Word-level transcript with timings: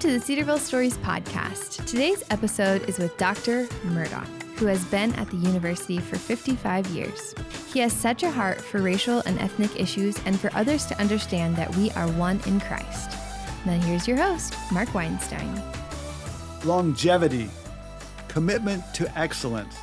to 0.00 0.10
the 0.10 0.18
Cedarville 0.18 0.56
Stories 0.56 0.96
podcast. 0.96 1.84
Today's 1.84 2.24
episode 2.30 2.88
is 2.88 2.98
with 2.98 3.14
Dr. 3.18 3.68
Murdoch, 3.84 4.26
who 4.56 4.64
has 4.64 4.82
been 4.86 5.12
at 5.16 5.28
the 5.28 5.36
university 5.36 5.98
for 5.98 6.16
55 6.16 6.86
years. 6.86 7.34
He 7.70 7.80
has 7.80 7.92
such 7.92 8.22
a 8.22 8.30
heart 8.30 8.62
for 8.62 8.80
racial 8.80 9.20
and 9.26 9.38
ethnic 9.38 9.78
issues 9.78 10.18
and 10.24 10.40
for 10.40 10.50
others 10.54 10.86
to 10.86 10.98
understand 10.98 11.54
that 11.56 11.76
we 11.76 11.90
are 11.90 12.08
one 12.12 12.40
in 12.46 12.60
Christ. 12.60 13.10
Now, 13.66 13.78
here's 13.80 14.08
your 14.08 14.16
host, 14.16 14.56
Mark 14.72 14.94
Weinstein. 14.94 15.62
Longevity, 16.64 17.50
commitment 18.26 18.82
to 18.94 19.18
excellence, 19.18 19.76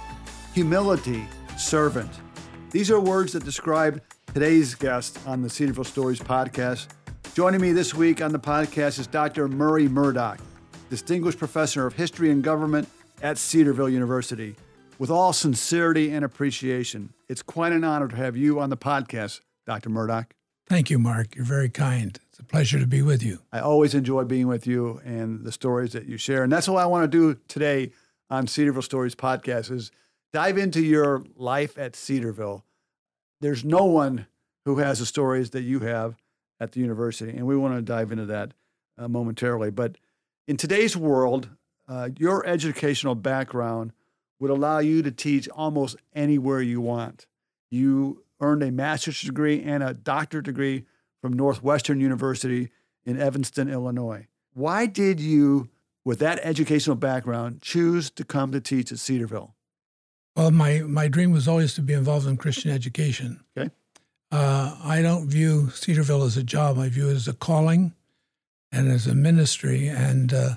humility, 0.52 1.28
servant. 1.60 2.10
These 2.72 2.90
are 2.90 3.00
words 3.00 3.34
that 3.34 3.46
describe 3.46 4.02
today's 4.34 4.74
guest 4.74 5.20
on 5.28 5.44
the 5.44 5.50
Cedarville 5.50 5.84
Stories 5.84 6.20
podcast. 6.20 6.88
Joining 7.38 7.62
me 7.62 7.72
this 7.72 7.94
week 7.94 8.20
on 8.20 8.32
the 8.32 8.40
podcast 8.40 8.98
is 8.98 9.06
Dr. 9.06 9.48
Murray 9.48 9.88
Murdoch, 9.88 10.40
Distinguished 10.90 11.38
Professor 11.38 11.86
of 11.86 11.94
History 11.94 12.32
and 12.32 12.44
Government 12.44 12.90
at 13.22 13.38
Cedarville 13.38 13.90
University. 13.90 14.56
With 14.98 15.12
all 15.12 15.34
sincerity 15.34 16.10
and 16.10 16.26
appreciation, 16.26 17.14
it's 17.30 17.44
quite 17.44 17.74
an 17.74 17.84
honor 17.84 18.08
to 18.08 18.16
have 18.16 18.36
you 18.36 18.60
on 18.60 18.72
the 18.72 18.76
podcast, 18.76 19.42
Dr. 19.68 19.92
Murdoch. 19.92 20.34
Thank 20.68 20.90
you, 20.90 20.98
Mark. 20.98 21.36
You're 21.36 21.46
very 21.46 21.70
kind. 21.70 22.20
It's 22.28 22.40
a 22.40 22.44
pleasure 22.44 22.80
to 22.80 22.88
be 22.88 23.04
with 23.04 23.22
you. 23.22 23.42
I 23.52 23.60
always 23.60 23.94
enjoy 23.94 24.24
being 24.24 24.48
with 24.48 24.66
you 24.66 25.00
and 25.06 25.46
the 25.46 25.52
stories 25.52 25.94
that 25.94 26.08
you 26.08 26.18
share. 26.18 26.42
And 26.42 26.52
that's 26.52 26.68
what 26.68 26.82
I 26.82 26.88
want 26.88 27.04
to 27.04 27.08
do 27.08 27.40
today 27.48 27.92
on 28.32 28.48
Cedarville 28.48 28.82
Stories 28.82 29.14
podcast 29.14 29.70
is 29.70 29.92
dive 30.34 30.58
into 30.58 30.82
your 30.82 31.24
life 31.36 31.78
at 31.78 31.96
Cedarville. 31.96 32.66
There's 33.42 33.64
no 33.64 33.86
one 33.86 34.26
who 34.66 34.78
has 34.80 34.98
the 34.98 35.06
stories 35.06 35.52
that 35.52 35.62
you 35.62 35.82
have 35.82 36.16
at 36.60 36.72
the 36.72 36.80
university. 36.80 37.32
And 37.32 37.46
we 37.46 37.56
want 37.56 37.76
to 37.76 37.82
dive 37.82 38.12
into 38.12 38.26
that 38.26 38.54
uh, 38.98 39.08
momentarily. 39.08 39.72
But 39.72 39.98
in 40.48 40.58
today's 40.58 40.96
world, 40.98 41.50
uh, 41.88 42.10
your 42.18 42.46
educational 42.46 43.16
background 43.16 43.94
would 44.40 44.52
allow 44.52 44.80
you 44.80 45.02
to 45.02 45.12
teach 45.12 45.50
almost 45.50 45.96
anywhere 46.14 46.62
you 46.62 46.82
want. 46.82 47.26
You 47.70 48.24
earned 48.40 48.64
a 48.64 48.72
master's 48.72 49.22
degree 49.22 49.64
and 49.64 49.84
a 49.84 49.94
doctorate 49.94 50.46
degree 50.46 50.86
from 51.22 51.34
Northwestern 51.34 52.00
University 52.00 52.70
in 53.06 53.20
Evanston, 53.20 53.70
Illinois. 53.70 54.28
Why 54.54 54.86
did 54.86 55.20
you, 55.20 55.70
with 56.06 56.20
that 56.20 56.40
educational 56.44 56.96
background, 56.96 57.62
choose 57.62 58.10
to 58.12 58.24
come 58.24 58.52
to 58.52 58.62
teach 58.62 58.92
at 58.92 59.00
Cedarville? 59.00 59.56
Well, 60.36 60.52
my, 60.52 60.82
my 60.82 61.08
dream 61.08 61.32
was 61.32 61.48
always 61.48 61.74
to 61.76 61.82
be 61.82 61.94
involved 61.94 62.28
in 62.28 62.38
Christian 62.38 62.70
education. 62.70 63.40
Okay. 63.58 63.72
Uh, 64.32 64.76
I 64.84 65.02
don't 65.02 65.28
view 65.28 65.70
Cedarville 65.70 66.24
as 66.24 66.38
a 66.38 66.44
job. 66.44 66.78
I 66.78 66.90
view 66.90 67.10
it 67.10 67.16
as 67.16 67.28
a 67.28 67.34
calling 67.34 67.94
and 68.72 68.92
as 68.92 69.08
a 69.08 69.16
ministry. 69.16 69.88
And 69.88 70.34
uh, 70.34 70.50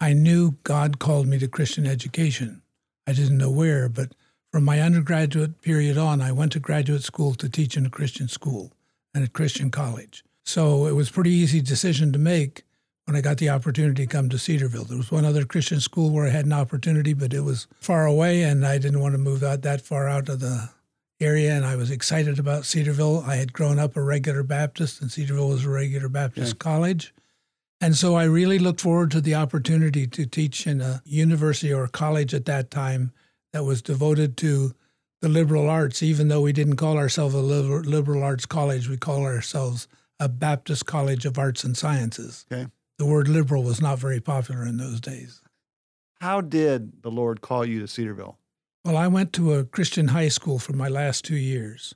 I 0.00 0.12
knew 0.12 0.56
God 0.64 0.98
called 0.98 1.26
me 1.26 1.38
to 1.38 1.48
Christian 1.48 1.86
education. 1.86 2.62
I 3.06 3.12
didn't 3.12 3.38
know 3.38 3.50
where, 3.50 3.88
but 3.88 4.12
from 4.50 4.64
my 4.64 4.80
undergraduate 4.80 5.60
period 5.60 5.98
on, 5.98 6.20
I 6.20 6.32
went 6.32 6.52
to 6.52 6.60
graduate 6.60 7.02
school 7.02 7.34
to 7.34 7.48
teach 7.48 7.76
in 7.76 7.86
a 7.86 7.90
Christian 7.90 8.28
school 8.28 8.72
and 9.14 9.24
a 9.24 9.28
Christian 9.28 9.70
college. 9.70 10.24
So 10.44 10.86
it 10.86 10.92
was 10.92 11.10
a 11.10 11.12
pretty 11.12 11.30
easy 11.30 11.60
decision 11.60 12.12
to 12.12 12.18
make 12.18 12.64
when 13.04 13.16
I 13.16 13.20
got 13.20 13.38
the 13.38 13.50
opportunity 13.50 14.06
to 14.06 14.12
come 14.12 14.28
to 14.28 14.38
Cedarville. 14.38 14.84
There 14.84 14.96
was 14.96 15.10
one 15.10 15.24
other 15.24 15.44
Christian 15.44 15.80
school 15.80 16.10
where 16.10 16.26
I 16.26 16.30
had 16.30 16.46
an 16.46 16.52
opportunity, 16.52 17.12
but 17.12 17.34
it 17.34 17.40
was 17.40 17.66
far 17.80 18.06
away, 18.06 18.42
and 18.42 18.64
I 18.66 18.78
didn't 18.78 19.00
want 19.00 19.14
to 19.14 19.18
move 19.18 19.42
out 19.42 19.62
that 19.62 19.80
far 19.80 20.08
out 20.08 20.28
of 20.28 20.40
the 20.40 20.70
area. 21.20 21.54
And 21.54 21.64
I 21.64 21.76
was 21.76 21.90
excited 21.90 22.38
about 22.38 22.64
Cedarville. 22.64 23.24
I 23.26 23.36
had 23.36 23.52
grown 23.52 23.78
up 23.78 23.96
a 23.96 24.02
regular 24.02 24.42
Baptist, 24.42 25.00
and 25.00 25.10
Cedarville 25.10 25.48
was 25.48 25.64
a 25.64 25.70
regular 25.70 26.08
Baptist 26.08 26.54
yeah. 26.54 26.58
college. 26.58 27.14
And 27.80 27.96
so 27.96 28.14
I 28.14 28.24
really 28.24 28.58
looked 28.58 28.80
forward 28.80 29.10
to 29.12 29.20
the 29.20 29.34
opportunity 29.34 30.06
to 30.06 30.26
teach 30.26 30.66
in 30.66 30.80
a 30.80 31.02
university 31.04 31.72
or 31.72 31.84
a 31.84 31.88
college 31.88 32.34
at 32.34 32.44
that 32.44 32.70
time 32.70 33.12
that 33.52 33.64
was 33.64 33.80
devoted 33.80 34.36
to 34.38 34.74
the 35.22 35.28
liberal 35.28 35.68
arts, 35.68 36.02
even 36.02 36.28
though 36.28 36.42
we 36.42 36.52
didn't 36.52 36.76
call 36.76 36.96
ourselves 36.96 37.34
a 37.34 37.40
liberal 37.40 38.22
arts 38.22 38.46
college, 38.46 38.88
we 38.88 38.96
call 38.96 39.24
ourselves 39.24 39.88
a 40.18 40.28
Baptist 40.28 40.86
College 40.86 41.24
of 41.24 41.38
Arts 41.38 41.64
and 41.64 41.76
Sciences. 41.76 42.46
Okay. 42.50 42.66
The 42.98 43.06
word 43.06 43.28
liberal 43.28 43.62
was 43.62 43.80
not 43.80 43.98
very 43.98 44.20
popular 44.20 44.66
in 44.66 44.76
those 44.76 45.00
days. 45.00 45.40
How 46.20 46.42
did 46.42 47.02
the 47.02 47.10
Lord 47.10 47.40
call 47.40 47.64
you 47.64 47.80
to 47.80 47.88
Cedarville? 47.88 48.38
Well, 48.84 48.96
I 48.96 49.08
went 49.08 49.34
to 49.34 49.52
a 49.52 49.64
Christian 49.64 50.08
high 50.08 50.28
school 50.28 50.58
for 50.58 50.72
my 50.72 50.88
last 50.88 51.24
two 51.24 51.36
years, 51.36 51.94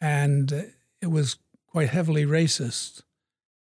and 0.00 0.72
it 1.00 1.06
was 1.06 1.38
quite 1.68 1.90
heavily 1.90 2.26
racist. 2.26 3.02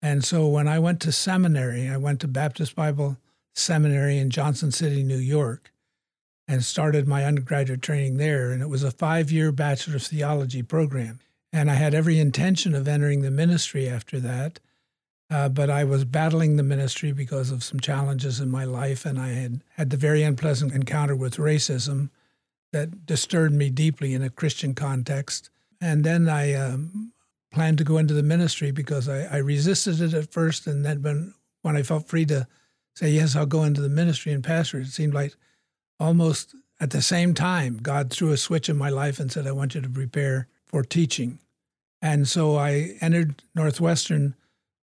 And 0.00 0.25
so 0.25 0.48
when 0.48 0.66
I 0.66 0.78
went 0.78 1.00
to 1.03 1.12
seminary, 1.12 1.88
I 1.88 1.98
went 1.98 2.21
to 2.21 2.28
Baptist 2.28 2.75
Bible 2.75 3.19
Seminary 3.54 4.16
in 4.16 4.31
Johnson 4.31 4.72
City, 4.72 5.03
New 5.03 5.19
York, 5.19 5.72
and 6.48 6.65
started 6.65 7.06
my 7.06 7.26
undergraduate 7.26 7.82
training 7.82 8.16
there. 8.16 8.50
And 8.50 8.62
it 8.62 8.69
was 8.71 8.82
a 8.82 8.91
five 8.91 9.31
year 9.31 9.53
Bachelor 9.53 9.97
of 9.97 10.03
Theology 10.03 10.62
program. 10.62 11.21
And 11.53 11.71
I 11.71 11.75
had 11.75 11.92
every 11.92 12.19
intention 12.19 12.75
of 12.75 12.88
entering 12.88 13.21
the 13.21 13.31
ministry 13.31 13.91
after 13.91 14.19
that. 14.21 14.59
Uh, 15.31 15.50
but 15.50 15.69
I 15.69 15.84
was 15.84 16.06
battling 16.06 16.56
the 16.56 16.62
ministry 16.62 17.12
because 17.12 17.50
of 17.50 17.62
some 17.62 17.78
challenges 17.78 18.41
in 18.41 18.50
my 18.50 18.65
life, 18.65 19.06
and 19.06 19.19
I 19.19 19.28
had 19.28 19.62
had 19.76 19.91
the 19.91 19.97
very 19.97 20.22
unpleasant 20.22 20.72
encounter 20.72 21.16
with 21.16 21.37
racism 21.37 22.10
that 22.72 23.06
disturbed 23.06 23.55
me 23.55 23.71
deeply 23.71 24.15
in 24.15 24.22
a 24.22 24.31
Christian 24.31 24.75
context. 24.75 25.50
And 25.81 26.05
then 26.05 26.28
I 26.28 26.55
um, 26.55 27.12
planned 27.53 27.78
to 27.78 27.84
go 27.84 27.99
into 27.99 28.15
the 28.15 28.22
ministry 28.22 28.71
because 28.71 29.09
I, 29.09 29.22
I, 29.25 29.37
resisted 29.38 30.00
it 30.00 30.15
at 30.15 30.33
first. 30.33 30.66
And 30.66 30.84
then 30.84 31.03
when, 31.03 31.34
when 31.62 31.77
I 31.77 31.83
felt 31.83 32.09
free 32.09 32.25
to 32.27 32.47
say, 32.94 33.10
yes, 33.10 33.37
I'll 33.37 33.47
go 33.47 33.65
into 33.65 33.83
the 33.83 33.88
ministry 33.88 34.33
and 34.33 34.43
pastor, 34.43 34.81
it 34.81 34.87
seemed 34.87 35.15
like 35.15 35.34
almost 36.00 36.55
at 36.81 36.91
the 36.91 37.03
same 37.03 37.34
time, 37.34 37.78
God 37.81 38.10
threw 38.10 38.33
a 38.33 38.37
switch 38.37 38.69
in 38.69 38.77
my 38.77 38.89
life 38.89 39.21
and 39.21 39.31
said, 39.31 39.47
I 39.47 39.53
want 39.53 39.75
you 39.75 39.81
to 39.83 39.89
prepare 39.89 40.49
for 40.66 40.83
teaching. 40.83 41.39
And 42.00 42.27
so 42.27 42.56
I 42.56 42.97
entered 43.00 43.43
Northwestern 43.54 44.34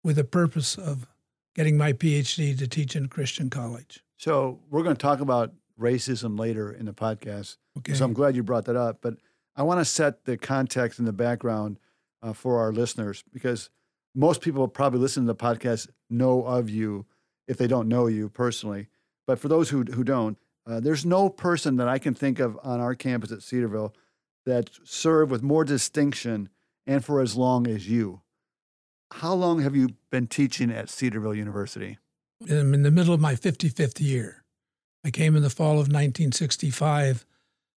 with 0.04 0.16
the 0.16 0.24
purpose 0.24 0.76
of 0.76 1.06
getting 1.54 1.78
my 1.78 1.92
PhD 1.94 2.56
to 2.58 2.68
teach 2.68 2.94
in 2.96 3.08
Christian 3.08 3.48
college. 3.48 4.04
So 4.18 4.58
we're 4.70 4.82
going 4.82 4.96
to 4.96 5.00
talk 5.00 5.20
about 5.20 5.52
racism 5.80 6.38
later 6.38 6.72
in 6.72 6.86
the 6.86 6.92
podcast. 6.92 7.56
Okay. 7.78 7.94
So 7.94 8.04
I'm 8.04 8.12
glad 8.12 8.36
you 8.36 8.42
brought 8.42 8.64
that 8.66 8.76
up. 8.76 8.98
But 9.02 9.16
I 9.54 9.62
want 9.62 9.80
to 9.80 9.84
set 9.84 10.24
the 10.24 10.36
context 10.36 10.98
and 10.98 11.06
the 11.06 11.12
background 11.12 11.78
uh, 12.22 12.32
for 12.32 12.58
our 12.58 12.72
listeners 12.72 13.24
because 13.32 13.70
most 14.14 14.40
people 14.40 14.66
probably 14.68 15.00
listen 15.00 15.24
to 15.24 15.32
the 15.32 15.36
podcast 15.36 15.88
know 16.08 16.42
of 16.42 16.70
you 16.70 17.06
if 17.46 17.56
they 17.56 17.66
don't 17.66 17.88
know 17.88 18.06
you 18.06 18.28
personally. 18.28 18.88
But 19.26 19.38
for 19.38 19.48
those 19.48 19.70
who, 19.70 19.82
who 19.82 20.04
don't, 20.04 20.38
uh, 20.66 20.80
there's 20.80 21.04
no 21.04 21.28
person 21.28 21.76
that 21.76 21.88
I 21.88 21.98
can 21.98 22.14
think 22.14 22.40
of 22.40 22.58
on 22.62 22.80
our 22.80 22.94
campus 22.94 23.30
at 23.30 23.42
Cedarville 23.42 23.94
that 24.46 24.70
served 24.84 25.30
with 25.30 25.42
more 25.42 25.64
distinction 25.64 26.48
and 26.86 27.04
for 27.04 27.20
as 27.20 27.36
long 27.36 27.66
as 27.66 27.88
you. 27.88 28.22
How 29.12 29.34
long 29.34 29.60
have 29.62 29.76
you 29.76 29.90
been 30.10 30.26
teaching 30.26 30.70
at 30.70 30.88
Cedarville 30.88 31.34
University? 31.34 31.98
I'm 32.50 32.74
in 32.74 32.82
the 32.82 32.90
middle 32.90 33.14
of 33.14 33.20
my 33.20 33.34
55th 33.34 34.00
year. 34.00 34.44
I 35.06 35.10
came 35.12 35.36
in 35.36 35.42
the 35.44 35.50
fall 35.50 35.74
of 35.74 35.86
1965. 35.86 37.24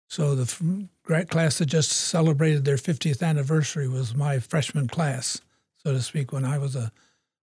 So 0.09 0.35
the 0.35 0.89
class 1.29 1.59
that 1.59 1.67
just 1.67 1.93
celebrated 1.93 2.65
their 2.65 2.77
50th 2.77 3.23
anniversary 3.23 3.87
was 3.87 4.15
my 4.15 4.39
freshman 4.39 4.89
class, 4.89 5.43
so 5.77 5.93
to 5.93 6.01
speak. 6.01 6.33
When 6.33 6.47
I 6.47 6.57
was 6.57 6.75
a 6.75 6.91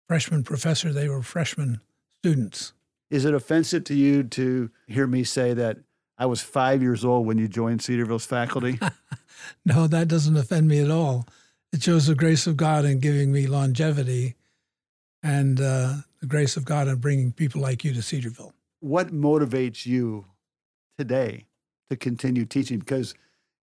freshman 0.08 0.44
professor, 0.44 0.94
they 0.94 1.10
were 1.10 1.20
freshman 1.20 1.82
students. 2.22 2.72
Is 3.10 3.26
it 3.26 3.34
offensive 3.34 3.84
to 3.84 3.94
you 3.94 4.22
to 4.22 4.70
hear 4.86 5.06
me 5.06 5.24
say 5.24 5.52
that 5.52 5.76
I 6.16 6.24
was 6.24 6.40
five 6.40 6.80
years 6.80 7.04
old 7.04 7.26
when 7.26 7.36
you 7.36 7.46
joined 7.46 7.82
Cedarville's 7.82 8.24
faculty? 8.24 8.80
no, 9.66 9.86
that 9.86 10.08
doesn't 10.08 10.38
offend 10.38 10.68
me 10.68 10.80
at 10.80 10.90
all. 10.90 11.28
It 11.70 11.82
shows 11.82 12.06
the 12.06 12.14
grace 12.14 12.46
of 12.46 12.56
God 12.56 12.86
in 12.86 12.98
giving 12.98 13.30
me 13.30 13.46
longevity 13.46 14.36
and 15.22 15.60
uh, 15.60 15.96
the 16.22 16.26
grace 16.26 16.56
of 16.56 16.64
God 16.64 16.88
in 16.88 16.96
bringing 16.96 17.30
people 17.30 17.60
like 17.60 17.84
you 17.84 17.92
to 17.92 18.00
Cedarville 18.00 18.54
what 18.86 19.12
motivates 19.12 19.84
you 19.84 20.26
today 20.96 21.46
to 21.90 21.96
continue 21.96 22.44
teaching? 22.44 22.78
Because 22.78 23.14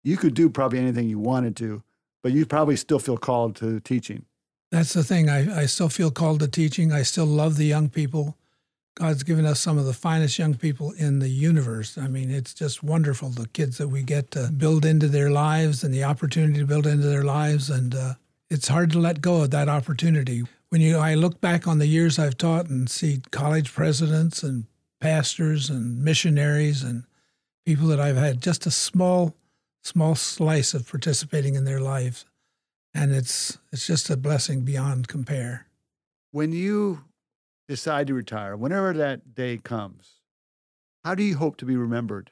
you 0.03 0.17
could 0.17 0.33
do 0.33 0.49
probably 0.49 0.79
anything 0.79 1.07
you 1.07 1.17
wanted 1.17 1.55
to, 1.57 1.81
but 2.21 2.33
you 2.33 2.45
probably 2.45 2.75
still 2.75 2.99
feel 2.99 3.17
called 3.17 3.55
to 3.55 3.79
teaching. 3.79 4.25
That's 4.69 4.93
the 4.93 5.03
thing. 5.03 5.29
I, 5.29 5.61
I 5.61 5.65
still 5.65 5.87
feel 5.87 6.11
called 6.11 6.41
to 6.41 6.47
teaching. 6.47 6.91
I 6.91 7.03
still 7.03 7.25
love 7.25 7.55
the 7.55 7.65
young 7.65 7.89
people. 7.89 8.37
God's 8.95 9.23
given 9.23 9.45
us 9.45 9.59
some 9.59 9.77
of 9.77 9.85
the 9.85 9.93
finest 9.93 10.37
young 10.37 10.55
people 10.55 10.91
in 10.91 11.19
the 11.19 11.29
universe. 11.29 11.97
I 11.97 12.07
mean, 12.07 12.29
it's 12.29 12.53
just 12.53 12.83
wonderful 12.83 13.29
the 13.29 13.47
kids 13.47 13.77
that 13.77 13.87
we 13.87 14.03
get 14.03 14.29
to 14.31 14.51
build 14.55 14.85
into 14.85 15.07
their 15.07 15.31
lives 15.31 15.83
and 15.83 15.93
the 15.93 16.03
opportunity 16.03 16.59
to 16.59 16.65
build 16.65 16.85
into 16.85 17.07
their 17.07 17.23
lives. 17.23 17.69
And 17.69 17.95
uh, 17.95 18.13
it's 18.49 18.67
hard 18.67 18.91
to 18.91 18.99
let 18.99 19.21
go 19.21 19.41
of 19.43 19.51
that 19.51 19.69
opportunity. 19.69 20.43
When 20.69 20.81
you, 20.81 20.97
I 20.97 21.15
look 21.15 21.39
back 21.39 21.65
on 21.67 21.79
the 21.79 21.87
years 21.87 22.19
I've 22.19 22.37
taught 22.37 22.69
and 22.69 22.89
see 22.89 23.21
college 23.31 23.73
presidents 23.73 24.43
and 24.43 24.65
pastors 25.03 25.69
and 25.69 26.01
missionaries 26.01 26.81
and 26.81 27.03
people 27.65 27.87
that 27.87 27.99
I've 27.99 28.15
had 28.15 28.41
just 28.41 28.65
a 28.65 28.71
small, 28.71 29.35
small 29.83 30.15
slice 30.15 30.73
of 30.73 30.87
participating 30.87 31.55
in 31.55 31.65
their 31.65 31.81
lives. 31.81 32.23
And 32.93 33.13
it's 33.13 33.57
it's 33.73 33.85
just 33.85 34.09
a 34.09 34.15
blessing 34.15 34.61
beyond 34.61 35.09
compare. 35.09 35.67
When 36.31 36.53
you 36.53 37.03
decide 37.67 38.07
to 38.07 38.13
retire, 38.13 38.55
whenever 38.55 38.93
that 38.93 39.35
day 39.35 39.57
comes, 39.57 40.21
how 41.03 41.15
do 41.15 41.23
you 41.23 41.35
hope 41.35 41.57
to 41.57 41.65
be 41.65 41.75
remembered? 41.75 42.31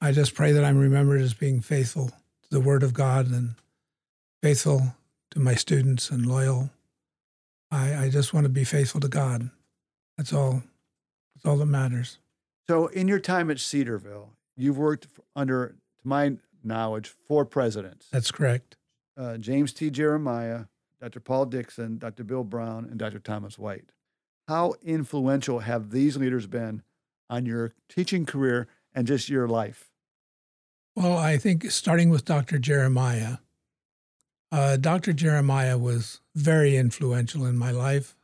I 0.00 0.12
just 0.12 0.34
pray 0.34 0.52
that 0.52 0.64
I'm 0.64 0.78
remembered 0.78 1.20
as 1.20 1.34
being 1.34 1.60
faithful 1.60 2.08
to 2.08 2.50
the 2.50 2.60
Word 2.60 2.82
of 2.82 2.94
God 2.94 3.30
and 3.30 3.56
faithful 4.42 4.94
to 5.32 5.38
my 5.38 5.54
students 5.54 6.08
and 6.08 6.24
loyal. 6.24 6.70
I, 7.70 8.04
I 8.04 8.08
just 8.08 8.32
want 8.32 8.44
to 8.44 8.50
be 8.50 8.64
faithful 8.64 9.02
to 9.02 9.08
God. 9.08 9.50
That's 10.16 10.32
all. 10.32 10.62
That's 11.42 11.50
all 11.50 11.56
that 11.58 11.66
matters. 11.66 12.18
So, 12.68 12.88
in 12.88 13.08
your 13.08 13.18
time 13.18 13.50
at 13.50 13.58
Cedarville, 13.58 14.34
you've 14.56 14.76
worked 14.76 15.06
under, 15.34 15.76
to 16.02 16.08
my 16.08 16.36
knowledge, 16.62 17.08
four 17.26 17.46
presidents. 17.46 18.08
That's 18.12 18.30
correct. 18.30 18.76
Uh, 19.16 19.38
James 19.38 19.72
T. 19.72 19.90
Jeremiah, 19.90 20.64
Dr. 21.00 21.20
Paul 21.20 21.46
Dixon, 21.46 21.98
Dr. 21.98 22.24
Bill 22.24 22.44
Brown, 22.44 22.84
and 22.84 22.98
Dr. 22.98 23.18
Thomas 23.18 23.58
White. 23.58 23.90
How 24.48 24.74
influential 24.82 25.60
have 25.60 25.90
these 25.90 26.16
leaders 26.18 26.46
been 26.46 26.82
on 27.30 27.46
your 27.46 27.74
teaching 27.88 28.26
career 28.26 28.68
and 28.94 29.06
just 29.06 29.28
your 29.30 29.48
life? 29.48 29.90
Well, 30.94 31.16
I 31.16 31.38
think 31.38 31.70
starting 31.70 32.10
with 32.10 32.24
Dr. 32.24 32.58
Jeremiah, 32.58 33.38
uh, 34.52 34.76
Dr. 34.76 35.12
Jeremiah 35.12 35.78
was 35.78 36.20
very 36.34 36.76
influential 36.76 37.46
in 37.46 37.56
my 37.56 37.70
life. 37.70 38.16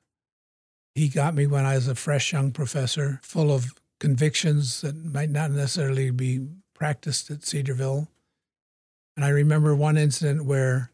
He 0.96 1.10
got 1.10 1.34
me 1.34 1.46
when 1.46 1.66
I 1.66 1.74
was 1.74 1.88
a 1.88 1.94
fresh 1.94 2.32
young 2.32 2.52
professor, 2.52 3.20
full 3.22 3.52
of 3.52 3.74
convictions 4.00 4.80
that 4.80 4.96
might 4.96 5.28
not 5.28 5.50
necessarily 5.50 6.10
be 6.10 6.48
practiced 6.72 7.30
at 7.30 7.44
Cedarville. 7.44 8.08
And 9.14 9.22
I 9.22 9.28
remember 9.28 9.76
one 9.76 9.98
incident 9.98 10.46
where, 10.46 10.90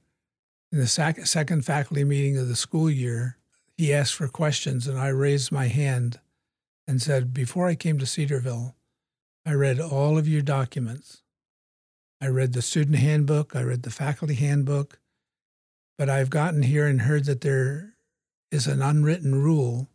in 0.72 0.78
the 0.78 0.88
sec- 0.88 1.24
second 1.24 1.64
faculty 1.64 2.02
meeting 2.02 2.36
of 2.36 2.48
the 2.48 2.56
school 2.56 2.90
year, 2.90 3.36
he 3.76 3.94
asked 3.94 4.14
for 4.14 4.26
questions, 4.26 4.88
and 4.88 4.98
I 4.98 5.06
raised 5.06 5.52
my 5.52 5.68
hand 5.68 6.18
and 6.88 7.00
said, 7.00 7.32
Before 7.32 7.68
I 7.68 7.76
came 7.76 8.00
to 8.00 8.06
Cedarville, 8.06 8.74
I 9.46 9.52
read 9.52 9.78
all 9.78 10.18
of 10.18 10.26
your 10.26 10.42
documents. 10.42 11.22
I 12.20 12.26
read 12.26 12.54
the 12.54 12.62
student 12.62 12.96
handbook, 12.96 13.54
I 13.54 13.62
read 13.62 13.84
the 13.84 13.90
faculty 13.90 14.34
handbook, 14.34 14.98
but 15.96 16.10
I've 16.10 16.30
gotten 16.30 16.64
here 16.64 16.88
and 16.88 17.02
heard 17.02 17.26
that 17.26 17.42
there 17.42 17.94
is 18.50 18.66
an 18.66 18.82
unwritten 18.82 19.40
rule 19.40 19.88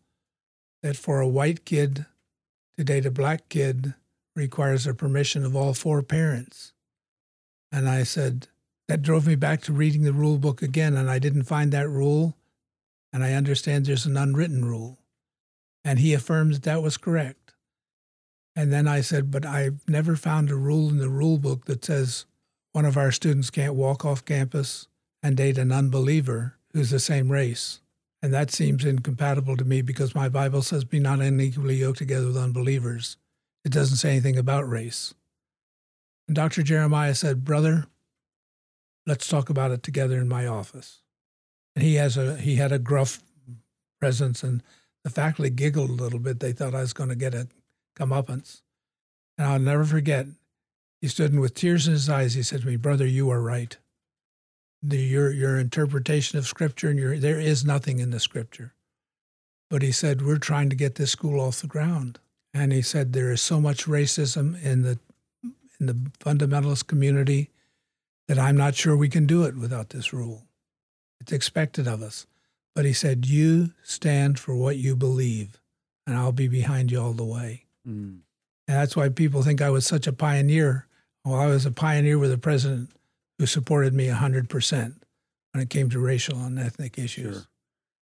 that 0.88 0.96
for 0.96 1.20
a 1.20 1.28
white 1.28 1.66
kid 1.66 2.06
to 2.78 2.84
date 2.86 3.06
a 3.06 3.12
black 3.12 3.50
kid 3.50 3.94
requires 4.38 4.86
the 4.86 4.94
permission 4.94 5.44
of 5.44 5.54
all 5.54 5.74
four 5.74 6.02
parents. 6.02 6.72
And 7.74 7.90
I 7.90 8.04
said, 8.04 8.48
that 8.88 9.02
drove 9.02 9.28
me 9.28 9.36
back 9.36 9.62
to 9.64 9.74
reading 9.74 10.04
the 10.04 10.14
rule 10.14 10.38
book 10.38 10.62
again, 10.62 10.96
and 10.96 11.10
I 11.10 11.20
didn't 11.20 11.44
find 11.44 11.74
that 11.74 11.90
rule. 11.90 12.38
And 13.12 13.22
I 13.22 13.34
understand 13.34 13.86
there's 13.86 14.06
an 14.06 14.16
unwritten 14.16 14.64
rule. 14.64 14.98
And 15.84 16.00
he 16.00 16.14
affirmed 16.14 16.54
that 16.54 16.64
that 16.64 16.82
was 16.82 16.96
correct. 16.96 17.54
And 18.56 18.72
then 18.72 18.88
I 18.88 19.02
said, 19.02 19.30
but 19.30 19.46
I've 19.46 19.82
never 19.90 20.16
found 20.16 20.50
a 20.50 20.56
rule 20.56 20.88
in 20.88 21.00
the 21.00 21.10
rule 21.10 21.38
book 21.38 21.66
that 21.66 21.84
says 21.84 22.26
one 22.72 22.86
of 22.86 22.96
our 22.96 23.12
students 23.12 23.50
can't 23.50 23.76
walk 23.76 24.06
off 24.06 24.24
campus 24.24 24.88
and 25.22 25.36
date 25.36 25.58
an 25.58 25.74
unbeliever 25.74 26.56
who's 26.72 26.92
the 26.92 27.00
same 27.00 27.30
race. 27.30 27.82
And 28.22 28.34
that 28.34 28.52
seems 28.52 28.84
incompatible 28.84 29.58
to 29.58 29.66
me 29.66 29.82
because 29.82 30.16
my 30.16 30.28
Bible 30.28 30.62
says, 30.62 30.84
be 30.84 31.00
not 31.00 31.20
unequally 31.20 31.76
yoked 31.76 32.00
together 32.00 32.28
with 32.28 32.38
unbelievers. 32.38 33.18
It 33.64 33.72
doesn't 33.72 33.98
say 33.98 34.12
anything 34.12 34.38
about 34.38 34.68
race. 34.68 35.14
And 36.28 36.36
Dr. 36.36 36.64
Jeremiah 36.64 37.16
said, 37.16 37.46
Brother, 37.46 37.86
let's 39.06 39.28
talk 39.28 39.50
about 39.50 39.72
it 39.72 39.84
together 39.84 40.18
in 40.18 40.28
my 40.28 40.48
office. 40.48 41.04
And 41.76 41.84
he 41.84 41.96
has 41.96 42.18
a 42.18 42.38
he 42.38 42.56
had 42.56 42.72
a 42.72 42.80
gruff 42.80 43.22
presence 44.00 44.44
and 44.44 44.64
the 45.04 45.10
faculty 45.10 45.50
giggled 45.50 45.90
a 45.90 45.94
little 45.94 46.20
bit. 46.20 46.40
They 46.40 46.52
thought 46.52 46.76
I 46.76 46.82
was 46.82 46.94
going 46.94 47.10
to 47.10 47.16
get 47.16 47.36
a 47.36 47.48
comeuppance. 47.98 48.62
And 49.38 49.48
I'll 49.48 49.60
never 49.60 49.86
forget, 49.86 50.26
he 51.00 51.08
stood 51.08 51.32
and 51.32 51.40
with 51.40 51.54
tears 51.54 51.88
in 51.88 51.94
his 51.94 52.10
eyes, 52.10 52.34
he 52.34 52.42
said 52.42 52.62
to 52.62 52.68
me, 52.68 52.76
Brother, 52.76 53.06
you 53.06 53.30
are 53.30 53.42
right 53.42 53.78
the, 54.82 54.98
your 54.98 55.32
your 55.32 55.58
interpretation 55.58 56.38
of 56.38 56.48
scripture 56.48 56.90
and 56.90 57.00
your 57.00 57.18
there 57.18 57.40
is 57.40 57.66
nothing 57.66 58.00
in 58.00 58.12
the 58.12 58.20
scripture. 58.20 58.74
But 59.70 59.82
he 59.82 59.92
said 59.92 60.22
we're 60.22 60.38
trying 60.38 60.70
to 60.70 60.76
get 60.76 60.96
this 60.96 61.12
school 61.12 61.40
off 61.40 61.62
the 61.62 61.68
ground, 61.68 62.20
and 62.54 62.72
he 62.72 62.82
said 62.82 63.14
there 63.14 63.32
is 63.32 63.42
so 63.42 63.60
much 63.60 63.86
racism 63.86 64.62
in 64.64 64.84
the 64.84 65.00
in 65.80 65.88
the 65.88 65.94
fundamentalist 66.20 66.88
community 66.88 67.50
that 68.28 68.40
I'm 68.40 68.58
not 68.58 68.76
sure 68.76 68.96
we 68.96 69.10
can 69.10 69.26
do 69.26 69.44
it 69.44 69.56
without 69.56 69.90
this 69.90 70.12
rule. 70.12 70.44
It's 71.22 71.32
expected 71.32 71.88
of 71.88 72.02
us. 72.02 72.26
But 72.76 72.86
he 72.86 72.94
said, 72.94 73.26
You 73.26 73.74
stand 73.84 74.40
for 74.40 74.56
what 74.56 74.78
you 74.78 74.96
believe, 74.96 75.60
and 76.06 76.16
I'll 76.16 76.32
be 76.32 76.48
behind 76.48 76.92
you 76.92 77.02
all 77.02 77.14
the 77.14 77.26
way. 77.26 77.66
Mm. 77.88 78.20
And 78.68 78.78
that's 78.78 78.96
why 78.96 79.10
people 79.10 79.42
think 79.42 79.62
I 79.62 79.70
was 79.70 79.86
such 79.86 80.08
a 80.08 80.14
pioneer. 80.14 80.86
Well, 81.26 81.40
I 81.40 81.48
was 81.48 81.66
a 81.66 81.72
pioneer 81.72 82.20
with 82.20 82.32
the 82.32 82.38
president 82.38 82.92
who 83.40 83.46
supported 83.46 83.94
me 83.94 84.08
100% 84.08 84.96
when 85.52 85.64
it 85.64 85.70
came 85.70 85.90
to 85.90 86.00
racial 86.00 86.38
and 86.44 86.60
ethnic 86.60 86.98
issues. 86.98 87.36
Sure. 87.36 87.46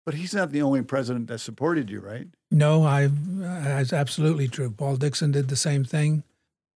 But 0.06 0.14
he's 0.14 0.34
not 0.34 0.50
the 0.50 0.62
only 0.62 0.82
president 0.82 1.28
that 1.28 1.38
supported 1.38 1.90
you, 1.90 2.00
right? 2.00 2.26
No, 2.50 2.84
I, 2.84 3.08
that's 3.12 3.92
absolutely 3.92 4.48
true. 4.48 4.70
Paul 4.70 4.96
Dixon 4.96 5.30
did 5.30 5.48
the 5.48 5.56
same 5.56 5.84
thing. 5.84 6.24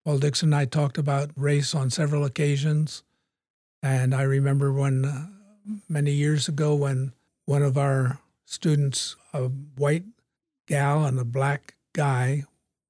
Paul 0.04 0.18
Dixon 0.18 0.50
and 0.50 0.56
I 0.56 0.66
talked 0.66 0.98
about 0.98 1.30
race 1.36 1.76
on 1.76 1.90
several 1.90 2.26
occasions. 2.26 3.04
And 3.84 4.14
I 4.14 4.24
remember 4.24 4.74
when, 4.74 5.06
uh, 5.06 5.28
many 5.88 6.12
years 6.12 6.48
ago, 6.48 6.76
when 6.76 7.14
one 7.46 7.62
of 7.62 7.78
our 7.78 8.20
students, 8.46 9.16
a 9.34 9.44
white 9.44 10.06
gal 10.68 11.06
and 11.06 11.20
a 11.20 11.26
black 11.26 11.76
guy, 11.94 12.44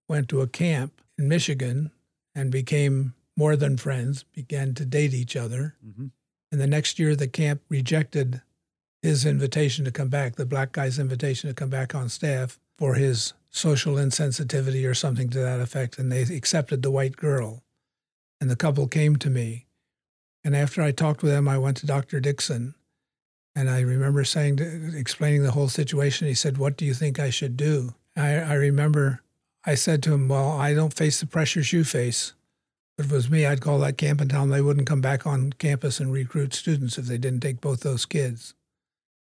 went 0.08 0.30
to 0.30 0.42
a 0.42 0.48
camp 0.48 1.02
in 1.18 1.28
Michigan 1.28 1.92
and 2.34 2.52
became 2.52 3.14
more 3.42 3.56
than 3.56 3.76
friends, 3.76 4.22
began 4.36 4.76
to 4.76 4.86
date 4.86 5.16
each 5.16 5.36
other. 5.36 5.76
Mm-hmm. 5.84 6.08
And 6.52 6.62
the 6.62 6.68
next 6.68 7.00
year, 7.00 7.16
the 7.16 7.28
camp 7.28 7.62
rejected 7.70 8.40
his 9.02 9.26
invitation 9.26 9.84
to 9.84 9.92
come 9.92 10.10
back, 10.10 10.36
the 10.36 10.46
black 10.46 10.74
guy's 10.74 11.00
invitation 11.00 11.50
to 11.50 11.56
come 11.56 11.72
back 11.72 11.96
on 11.96 12.08
staff 12.08 12.60
for 12.78 12.94
his 12.94 13.34
social 13.50 13.96
insensitivity 13.96 14.88
or 14.88 14.94
something 14.94 15.28
to 15.32 15.40
that 15.40 15.60
effect. 15.60 15.98
And 15.98 16.12
they 16.12 16.22
accepted 16.22 16.84
the 16.84 16.92
white 16.92 17.16
girl. 17.16 17.64
And 18.40 18.48
the 18.48 18.56
couple 18.56 18.88
came 18.88 19.16
to 19.16 19.30
me. 19.32 19.66
And 20.44 20.56
after 20.56 20.84
I 20.84 20.92
talked 20.92 21.24
with 21.24 21.32
them, 21.32 21.48
I 21.48 21.58
went 21.58 21.78
to 21.78 21.88
Dr. 21.88 22.20
Dixon. 22.20 22.76
And 23.56 23.72
I 23.72 23.80
remember 23.80 24.24
saying, 24.24 24.58
to, 24.58 24.96
explaining 24.96 25.42
the 25.42 25.52
whole 25.52 25.68
situation. 25.68 26.28
He 26.28 26.36
said, 26.36 26.60
What 26.60 26.78
do 26.78 26.86
you 26.86 26.94
think 26.94 27.20
I 27.20 27.32
should 27.32 27.58
do? 27.58 27.96
I, 28.16 28.34
I 28.34 28.54
remember 28.54 29.24
I 29.66 29.74
said 29.74 30.04
to 30.04 30.14
him, 30.14 30.28
Well, 30.28 30.52
I 30.52 30.76
don't 30.76 30.94
face 30.94 31.20
the 31.20 31.26
pressures 31.26 31.74
you 31.74 31.84
face. 31.84 32.34
If 33.06 33.12
it 33.12 33.16
was 33.16 33.30
me, 33.30 33.46
I'd 33.46 33.62
call 33.62 33.80
that 33.80 33.98
camp 33.98 34.22
and 34.22 34.30
tell 34.30 34.42
them 34.42 34.50
they 34.50 34.62
wouldn't 34.62 34.88
come 34.88 35.02
back 35.02 35.26
on 35.26 35.54
campus 35.54 36.00
and 36.00 36.12
recruit 36.12 36.54
students 36.54 36.98
if 36.98 37.06
they 37.06 37.18
didn't 37.18 37.42
take 37.42 37.60
both 37.60 37.82
those 37.82 38.06
kids. 38.06 38.54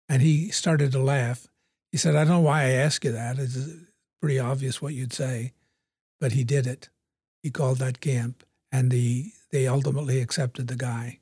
And 0.09 0.21
he 0.21 0.49
started 0.49 0.91
to 0.91 0.99
laugh. 0.99 1.47
He 1.91 1.97
said, 1.97 2.15
I 2.15 2.19
don't 2.19 2.33
know 2.33 2.39
why 2.39 2.63
I 2.63 2.69
ask 2.71 3.03
you 3.05 3.11
that. 3.11 3.39
It's 3.39 3.57
pretty 4.21 4.39
obvious 4.39 4.81
what 4.81 4.93
you'd 4.93 5.13
say. 5.13 5.53
But 6.19 6.31
he 6.31 6.43
did 6.43 6.65
it. 6.65 6.89
He 7.43 7.51
called 7.51 7.77
that 7.77 8.01
camp, 8.01 8.43
and 8.71 8.89
the, 8.89 9.31
they 9.51 9.67
ultimately 9.67 10.19
accepted 10.19 10.67
the 10.67 10.75
guy. 10.75 11.19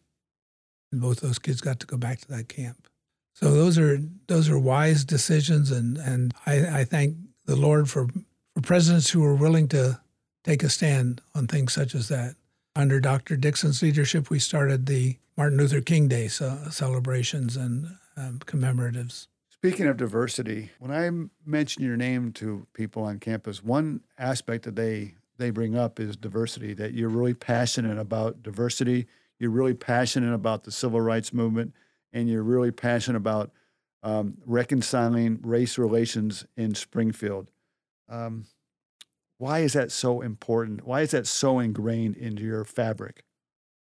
And 0.91 1.01
both 1.01 1.19
those 1.19 1.39
kids 1.39 1.61
got 1.61 1.79
to 1.81 1.87
go 1.87 1.97
back 1.97 2.21
to 2.21 2.27
that 2.29 2.47
camp. 2.47 2.87
So 3.33 3.51
those 3.51 3.77
are 3.77 3.99
those 4.27 4.49
are 4.49 4.57
wise 4.57 5.03
decisions, 5.03 5.69
and, 5.69 5.97
and 5.97 6.33
I, 6.45 6.79
I 6.79 6.83
thank 6.85 7.17
the 7.45 7.57
Lord 7.57 7.89
for, 7.89 8.07
for 8.53 8.61
presidents 8.61 9.09
who 9.09 9.23
are 9.25 9.35
willing 9.35 9.67
to 9.69 9.99
take 10.45 10.63
a 10.63 10.69
stand 10.69 11.21
on 11.33 11.47
things 11.47 11.73
such 11.73 11.95
as 11.95 12.07
that. 12.07 12.35
Under 12.75 12.99
Dr. 12.99 13.37
Dixon's 13.37 13.81
leadership, 13.81 14.29
we 14.29 14.37
started 14.37 14.85
the 14.85 15.17
Martin 15.37 15.57
Luther 15.57 15.79
King 15.79 16.09
Day 16.09 16.27
celebrations 16.27 17.55
and 17.55 17.95
um, 18.17 18.39
commemoratives. 18.39 19.27
Speaking 19.49 19.87
of 19.87 19.95
diversity, 19.95 20.71
when 20.79 20.91
I 20.91 21.09
mention 21.49 21.83
your 21.83 21.95
name 21.95 22.33
to 22.33 22.67
people 22.73 23.03
on 23.03 23.19
campus, 23.19 23.63
one 23.63 24.01
aspect 24.17 24.65
that 24.65 24.75
they 24.75 25.15
they 25.37 25.49
bring 25.49 25.75
up 25.77 25.99
is 25.99 26.15
diversity. 26.15 26.73
That 26.73 26.93
you're 26.93 27.09
really 27.09 27.33
passionate 27.33 27.97
about 27.97 28.43
diversity. 28.43 29.07
You're 29.39 29.51
really 29.51 29.73
passionate 29.73 30.33
about 30.33 30.65
the 30.65 30.71
civil 30.71 31.01
rights 31.01 31.33
movement, 31.33 31.73
and 32.13 32.29
you're 32.29 32.43
really 32.43 32.71
passionate 32.71 33.17
about 33.17 33.51
um, 34.03 34.37
reconciling 34.45 35.39
race 35.41 35.77
relations 35.77 36.45
in 36.55 36.75
Springfield. 36.75 37.49
Um, 38.07 38.45
why 39.37 39.59
is 39.59 39.73
that 39.73 39.91
so 39.91 40.21
important? 40.21 40.85
Why 40.85 41.01
is 41.01 41.11
that 41.11 41.27
so 41.27 41.59
ingrained 41.59 42.15
into 42.17 42.43
your 42.43 42.63
fabric? 42.63 43.23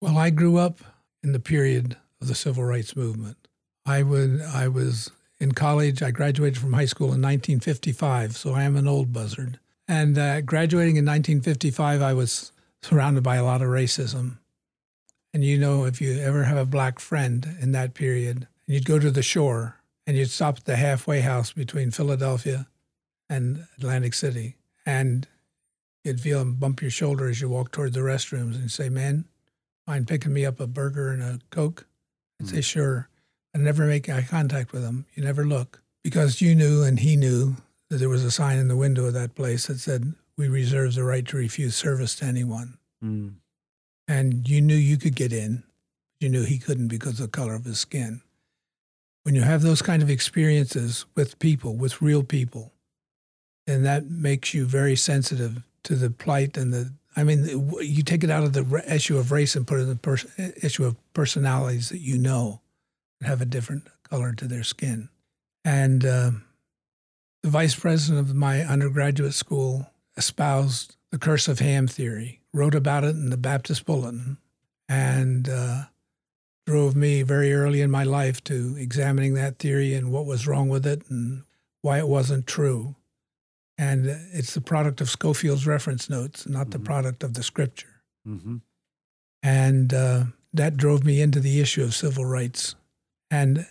Well, 0.02 0.18
I 0.18 0.30
grew 0.30 0.58
up 0.58 0.80
in 1.24 1.34
the 1.34 1.40
period 1.40 1.98
of 2.22 2.28
the 2.28 2.36
civil 2.36 2.64
rights 2.64 2.96
movement. 2.96 3.38
I 3.86 4.04
would 4.04 4.42
I 4.42 4.68
was 4.68 5.12
in 5.40 5.54
college. 5.54 6.04
I 6.04 6.12
graduated 6.12 6.60
from 6.60 6.74
high 6.74 6.86
school 6.86 7.08
in 7.08 7.22
1955, 7.22 8.36
so 8.36 8.54
I 8.54 8.64
am 8.64 8.76
an 8.76 8.88
old 8.88 9.12
buzzard. 9.12 9.60
And 9.88 10.18
uh, 10.18 10.42
graduating 10.42 10.98
in 10.98 11.06
1955, 11.06 12.02
I 12.02 12.14
was 12.14 12.52
surrounded 12.82 13.24
by 13.24 13.38
a 13.38 13.44
lot 13.44 13.62
of 13.62 13.70
racism. 13.70 14.38
And 15.34 15.44
you 15.44 15.58
know, 15.58 15.86
if 15.86 16.02
you 16.02 16.20
ever 16.20 16.44
have 16.44 16.58
a 16.58 16.66
black 16.66 17.00
friend 17.00 17.58
in 17.60 17.72
that 17.72 17.94
period, 17.94 18.48
and 18.68 18.76
you'd 18.76 18.86
go 18.86 19.00
to 19.00 19.12
the 19.12 19.24
shore 19.24 19.78
and 20.06 20.16
you'd 20.18 20.30
stop 20.30 20.58
at 20.58 20.66
the 20.66 20.76
halfway 20.76 21.22
house 21.22 21.52
between 21.52 21.92
Philadelphia 21.92 22.68
and 23.30 23.66
Atlantic 23.78 24.14
City. 24.14 24.56
And 24.86 25.28
you'd 26.04 26.22
feel 26.22 26.42
him 26.42 26.56
bump 26.56 26.82
your 26.82 26.92
shoulder 26.92 27.30
as 27.30 27.42
you 27.42 27.50
walk 27.50 27.72
toward 27.72 27.94
the 27.94 28.00
restrooms 28.00 28.56
and 28.56 28.72
say, 28.72 28.90
Man, 28.90 29.26
mind 29.88 30.08
picking 30.08 30.34
me 30.34 30.46
up 30.46 30.60
a 30.60 30.68
burger 30.68 31.12
and 31.12 31.22
a 31.22 31.40
Coke? 31.50 31.86
I'd 32.40 32.48
say, 32.48 32.62
Sure. 32.62 33.10
And 33.54 33.64
never 33.64 33.86
make 33.86 34.08
eye 34.10 34.22
contact 34.22 34.72
with 34.72 34.84
him. 34.84 35.06
You 35.16 35.24
never 35.24 35.46
look 35.46 35.82
because 36.04 36.42
you 36.42 36.56
knew 36.56 36.84
and 36.84 37.00
he 37.00 37.16
knew 37.16 37.56
that 37.90 37.98
there 37.98 38.10
was 38.10 38.24
a 38.24 38.32
sign 38.32 38.60
in 38.60 38.68
the 38.68 38.76
window 38.76 39.06
of 39.06 39.14
that 39.14 39.36
place 39.36 39.68
that 39.68 39.80
said, 39.80 40.14
We 40.38 40.48
reserve 40.48 40.96
the 40.96 41.04
right 41.04 41.26
to 41.28 41.38
refuse 41.38 41.76
service 41.76 42.16
to 42.16 42.26
anyone. 42.26 42.78
Mm. 43.04 43.36
And 44.08 44.48
you 44.48 44.62
knew 44.62 44.76
you 44.76 44.98
could 44.98 45.16
get 45.16 45.34
in. 45.34 45.64
You 46.20 46.30
knew 46.30 46.44
he 46.44 46.60
couldn't 46.60 46.90
because 46.90 47.20
of 47.20 47.32
the 47.32 47.38
color 47.38 47.56
of 47.56 47.66
his 47.66 47.80
skin. 47.80 48.22
When 49.24 49.36
you 49.36 49.42
have 49.42 49.62
those 49.62 49.82
kind 49.82 50.02
of 50.02 50.10
experiences 50.10 51.06
with 51.16 51.40
people, 51.40 51.76
with 51.76 52.02
real 52.02 52.24
people, 52.24 52.74
then 53.68 53.84
that 53.84 54.10
makes 54.10 54.54
you 54.54 54.66
very 54.66 54.96
sensitive 54.96 55.64
to 55.84 55.96
the 55.96 56.10
plight 56.10 56.58
and 56.58 56.74
the. 56.74 56.94
I 57.16 57.24
mean, 57.24 57.46
you 57.82 58.04
take 58.04 58.24
it 58.24 58.30
out 58.30 58.44
of 58.44 58.54
the 58.54 58.84
issue 58.88 59.18
of 59.18 59.32
race 59.32 59.56
and 59.56 59.68
put 59.68 59.80
it 59.80 59.84
in 59.84 59.90
the 59.90 59.96
pers- 59.96 60.28
issue 60.38 60.86
of 60.86 60.96
personalities 61.14 61.90
that 61.90 62.00
you 62.00 62.18
know 62.18 62.62
have 63.22 63.42
a 63.42 63.46
different 63.46 63.88
color 64.04 64.32
to 64.34 64.48
their 64.48 64.64
skin. 64.64 65.10
And 65.66 66.06
uh, 66.06 66.32
the 67.44 67.50
vice 67.50 67.76
president 67.76 68.20
of 68.20 68.36
my 68.36 68.62
undergraduate 68.62 69.34
school 69.34 69.90
espoused 70.16 70.96
the 71.12 71.18
curse 71.18 71.48
of 71.48 71.60
Ham 71.60 71.88
theory, 71.88 72.42
wrote 72.54 72.76
about 72.76 73.04
it 73.04 73.16
in 73.16 73.30
the 73.30 73.38
Baptist 73.38 73.86
Bulletin, 73.86 74.38
and 74.88 75.50
uh, 75.50 75.84
drove 76.66 76.96
me 76.96 77.24
very 77.24 77.54
early 77.54 77.82
in 77.82 77.90
my 77.90 78.04
life 78.04 78.44
to 78.44 78.76
examining 78.78 79.34
that 79.34 79.58
theory 79.58 79.94
and 79.94 80.12
what 80.12 80.26
was 80.26 80.48
wrong 80.48 80.70
with 80.70 80.86
it 80.86 81.02
and 81.10 81.44
why 81.82 81.98
it 81.98 82.08
wasn't 82.08 82.46
true. 82.46 82.96
And 83.80 84.08
it's 84.34 84.54
the 84.54 84.62
product 84.62 85.00
of 85.00 85.10
Scofield's 85.10 85.66
reference 85.66 86.10
notes, 86.10 86.46
not 86.46 86.64
mm-hmm. 86.64 86.72
the 86.72 86.80
product 86.80 87.24
of 87.24 87.34
the 87.34 87.44
scripture. 87.44 88.04
Mm-hmm. 88.28 88.58
And 89.42 89.94
uh, 89.94 90.24
that 90.52 90.76
drove 90.76 91.06
me 91.06 91.22
into 91.22 91.40
the 91.40 91.62
issue 91.62 91.84
of 91.84 91.96
civil 91.96 92.26
rights. 92.26 92.76
And 93.32 93.66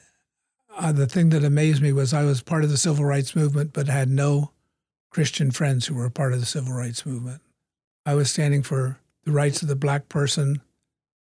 uh, 0.75 0.93
the 0.93 1.07
thing 1.07 1.29
that 1.29 1.45
amazed 1.45 1.83
me 1.83 1.93
was 1.93 2.15
I 2.15 2.25
was 2.25 2.41
part 2.41 2.65
of 2.65 2.71
the 2.71 2.79
civil 2.79 3.05
rights 3.05 3.37
movement, 3.37 3.75
but 3.75 3.87
had 3.87 4.09
no 4.09 4.53
Christian 5.11 5.51
friends 5.51 5.87
who 5.87 5.95
were 5.95 6.09
part 6.09 6.33
of 6.33 6.41
the 6.41 6.47
civil 6.47 6.73
rights 6.73 7.05
movement. 7.05 7.43
I 8.07 8.15
was 8.15 8.31
standing 8.31 8.63
for 8.63 8.99
the 9.25 9.33
rights 9.33 9.61
of 9.61 9.69
the 9.69 9.77
black 9.77 10.09
person. 10.09 10.63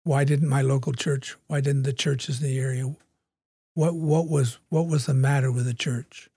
Why 0.04 0.22
didn't 0.22 0.48
my 0.48 0.62
local 0.62 0.92
church? 0.92 1.36
Why 1.48 1.60
didn't 1.60 1.82
the 1.82 1.92
churches 1.92 2.40
in 2.40 2.46
the 2.46 2.60
area? 2.60 2.94
What 3.74 3.96
what 3.96 4.28
was 4.28 4.58
what 4.68 4.86
was 4.86 5.06
the 5.06 5.14
matter 5.14 5.50
with 5.50 5.64
the 5.64 5.74
church? 5.74 6.30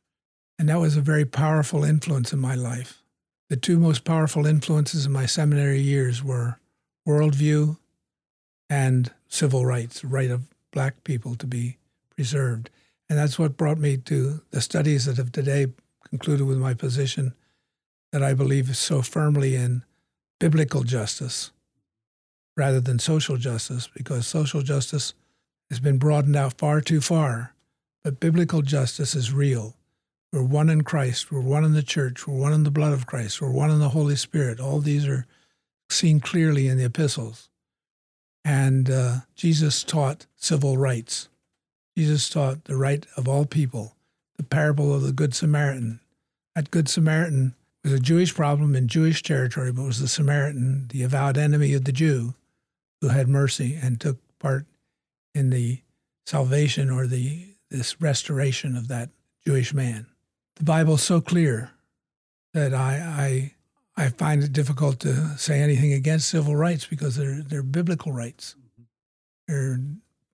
And 0.57 0.69
that 0.69 0.79
was 0.79 0.95
a 0.95 1.01
very 1.01 1.25
powerful 1.25 1.83
influence 1.83 2.31
in 2.31 2.39
my 2.39 2.55
life. 2.55 3.01
The 3.49 3.57
two 3.57 3.79
most 3.79 4.03
powerful 4.03 4.45
influences 4.45 5.05
in 5.05 5.11
my 5.11 5.25
seminary 5.25 5.81
years 5.81 6.23
were 6.23 6.59
worldview 7.07 7.77
and 8.69 9.11
civil 9.27 9.65
rights, 9.65 10.03
right 10.03 10.31
of 10.31 10.43
black 10.71 11.03
people 11.03 11.35
to 11.35 11.47
be 11.47 11.77
preserved. 12.15 12.69
And 13.09 13.19
that's 13.19 13.37
what 13.37 13.57
brought 13.57 13.77
me 13.77 13.97
to 13.97 14.41
the 14.51 14.61
studies 14.61 15.05
that 15.05 15.17
have 15.17 15.31
today 15.31 15.67
concluded 16.09 16.47
with 16.47 16.57
my 16.57 16.73
position 16.73 17.33
that 18.11 18.23
I 18.23 18.33
believe 18.33 18.75
so 18.77 19.01
firmly 19.01 19.55
in 19.55 19.83
biblical 20.39 20.83
justice 20.83 21.51
rather 22.55 22.79
than 22.79 22.99
social 22.99 23.37
justice, 23.37 23.89
because 23.93 24.27
social 24.27 24.61
justice 24.61 25.13
has 25.69 25.79
been 25.79 25.97
broadened 25.97 26.35
out 26.35 26.57
far 26.57 26.81
too 26.81 27.01
far. 27.01 27.53
But 28.03 28.19
biblical 28.19 28.61
justice 28.61 29.15
is 29.15 29.33
real. 29.33 29.75
We're 30.33 30.41
one 30.41 30.69
in 30.71 30.81
Christ. 30.81 31.31
We're 31.31 31.41
one 31.41 31.63
in 31.63 31.73
the 31.73 31.83
church. 31.83 32.27
We're 32.27 32.33
one 32.33 32.53
in 32.53 32.63
the 32.63 32.71
blood 32.71 32.91
of 32.91 33.05
Christ. 33.05 33.39
We're 33.39 33.51
one 33.51 33.69
in 33.69 33.77
the 33.77 33.89
Holy 33.89 34.15
Spirit. 34.15 34.59
All 34.59 34.79
these 34.79 35.07
are 35.07 35.27
seen 35.91 36.19
clearly 36.19 36.67
in 36.67 36.79
the 36.79 36.85
epistles. 36.85 37.49
And 38.43 38.89
uh, 38.89 39.17
Jesus 39.35 39.83
taught 39.83 40.25
civil 40.35 40.75
rights. 40.75 41.29
Jesus 41.95 42.29
taught 42.29 42.65
the 42.65 42.75
right 42.75 43.05
of 43.15 43.27
all 43.27 43.45
people, 43.45 43.95
the 44.35 44.43
parable 44.43 44.91
of 44.91 45.03
the 45.03 45.11
Good 45.11 45.35
Samaritan. 45.35 45.99
That 46.55 46.71
Good 46.71 46.89
Samaritan 46.89 47.53
was 47.83 47.93
a 47.93 47.99
Jewish 47.99 48.33
problem 48.33 48.75
in 48.75 48.87
Jewish 48.87 49.21
territory, 49.21 49.71
but 49.71 49.83
was 49.83 49.99
the 49.99 50.07
Samaritan, 50.07 50.87
the 50.89 51.03
avowed 51.03 51.37
enemy 51.37 51.75
of 51.75 51.85
the 51.85 51.91
Jew, 51.91 52.33
who 53.01 53.09
had 53.09 53.27
mercy 53.27 53.77
and 53.79 54.01
took 54.01 54.17
part 54.39 54.65
in 55.35 55.51
the 55.51 55.81
salvation 56.25 56.89
or 56.89 57.05
the 57.05 57.49
this 57.69 58.01
restoration 58.01 58.75
of 58.75 58.87
that 58.87 59.09
Jewish 59.45 59.75
man. 59.75 60.07
The 60.55 60.63
Bible 60.63 60.95
is 60.95 61.03
so 61.03 61.21
clear 61.21 61.71
that 62.53 62.73
I, 62.73 63.53
I 63.97 64.05
I 64.05 64.09
find 64.09 64.43
it 64.43 64.53
difficult 64.53 64.99
to 65.01 65.37
say 65.37 65.61
anything 65.61 65.93
against 65.93 66.29
civil 66.29 66.55
rights 66.55 66.85
because 66.85 67.15
they're 67.15 67.41
they're 67.41 67.63
biblical 67.63 68.11
rights. 68.11 68.55
Mm-hmm. 68.59 68.83
They're 69.47 69.79